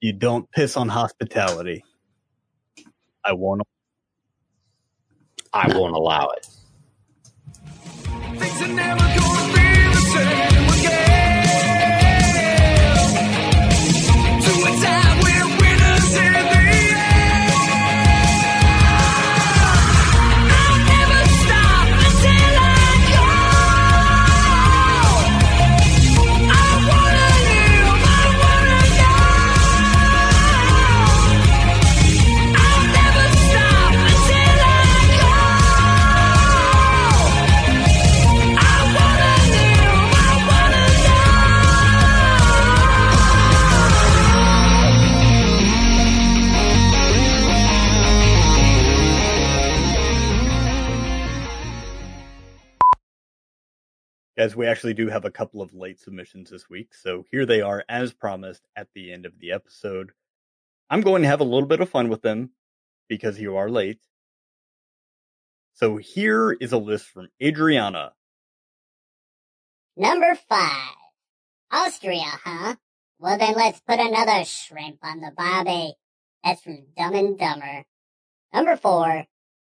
[0.00, 1.82] you don't piss on hospitality.
[3.24, 3.62] I won't.
[5.54, 6.46] I won't allow it.
[54.40, 57.60] Guys, we actually do have a couple of late submissions this week, so here they
[57.60, 60.12] are as promised at the end of the episode.
[60.88, 62.52] I'm going to have a little bit of fun with them
[63.06, 64.00] because you are late.
[65.74, 68.12] So here is a list from Adriana.
[69.98, 70.94] Number five.
[71.70, 72.76] Austria, huh?
[73.18, 75.92] Well then let's put another shrimp on the barbie.
[76.42, 77.84] That's from Dumb and Dumber.
[78.54, 79.26] Number four.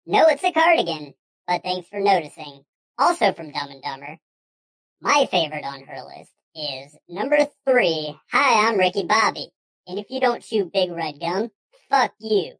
[0.06, 1.16] No, it's a cardigan,
[1.48, 2.66] but thanks for noticing.
[3.00, 4.20] Also from Dumb and Dumber.
[5.02, 8.20] My favorite on her list is number three.
[8.34, 9.48] Hi, I'm Ricky Bobby.
[9.88, 11.50] And if you don't chew big red gum,
[11.90, 12.56] fuck you.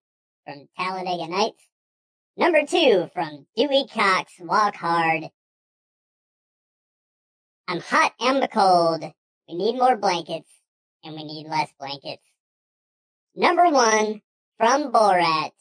[0.46, 1.62] From Talladega Nights.
[2.38, 5.26] Number two from Dewey Cox, Walk Hard.
[7.68, 9.04] I'm hot and the cold.
[9.50, 10.50] We need more blankets,
[11.04, 12.24] and we need less blankets.
[13.36, 14.22] Number one
[14.58, 15.52] from Borat.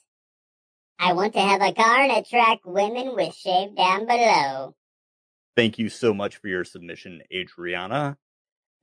[1.00, 4.76] I want to have a car and attract women with shave down below.
[5.58, 8.16] Thank you so much for your submission, Adriana.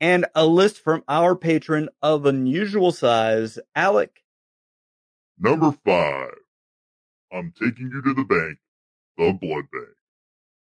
[0.02, 4.24] And a list from our patron of unusual size, Alec.
[5.40, 6.34] Number five.
[7.32, 8.58] I'm taking you to the bank,
[9.18, 9.96] the blood bank.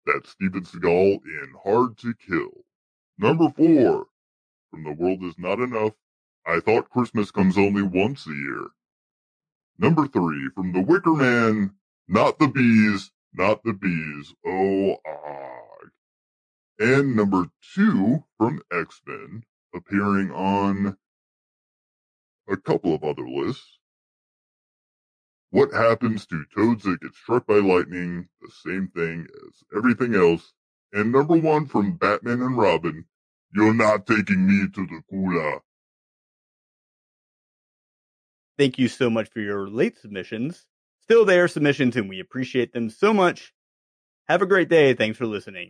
[0.06, 2.66] That's Steven Seagal in Hard to Kill.
[3.18, 4.08] Number four.
[4.72, 5.94] From The World Is Not Enough.
[6.46, 8.68] I thought Christmas comes only once a year.
[9.80, 10.50] Number three.
[10.56, 11.74] From The Wicker Man.
[12.10, 14.34] Not the bees, not the bees.
[14.46, 15.65] Oh, ah.
[16.78, 20.98] And number two from X-Men, appearing on
[22.50, 23.80] a couple of other lists.
[25.52, 28.28] What happens to toads that get struck by lightning?
[28.42, 30.54] The same thing as everything else.
[30.92, 33.06] And number one from Batman and Robin,
[33.54, 35.62] you're not taking me to the cooler.
[38.58, 40.66] Thank you so much for your late submissions.
[41.02, 43.54] Still there submissions, and we appreciate them so much.
[44.28, 44.94] Have a great day.
[44.94, 45.68] Thanks for listening.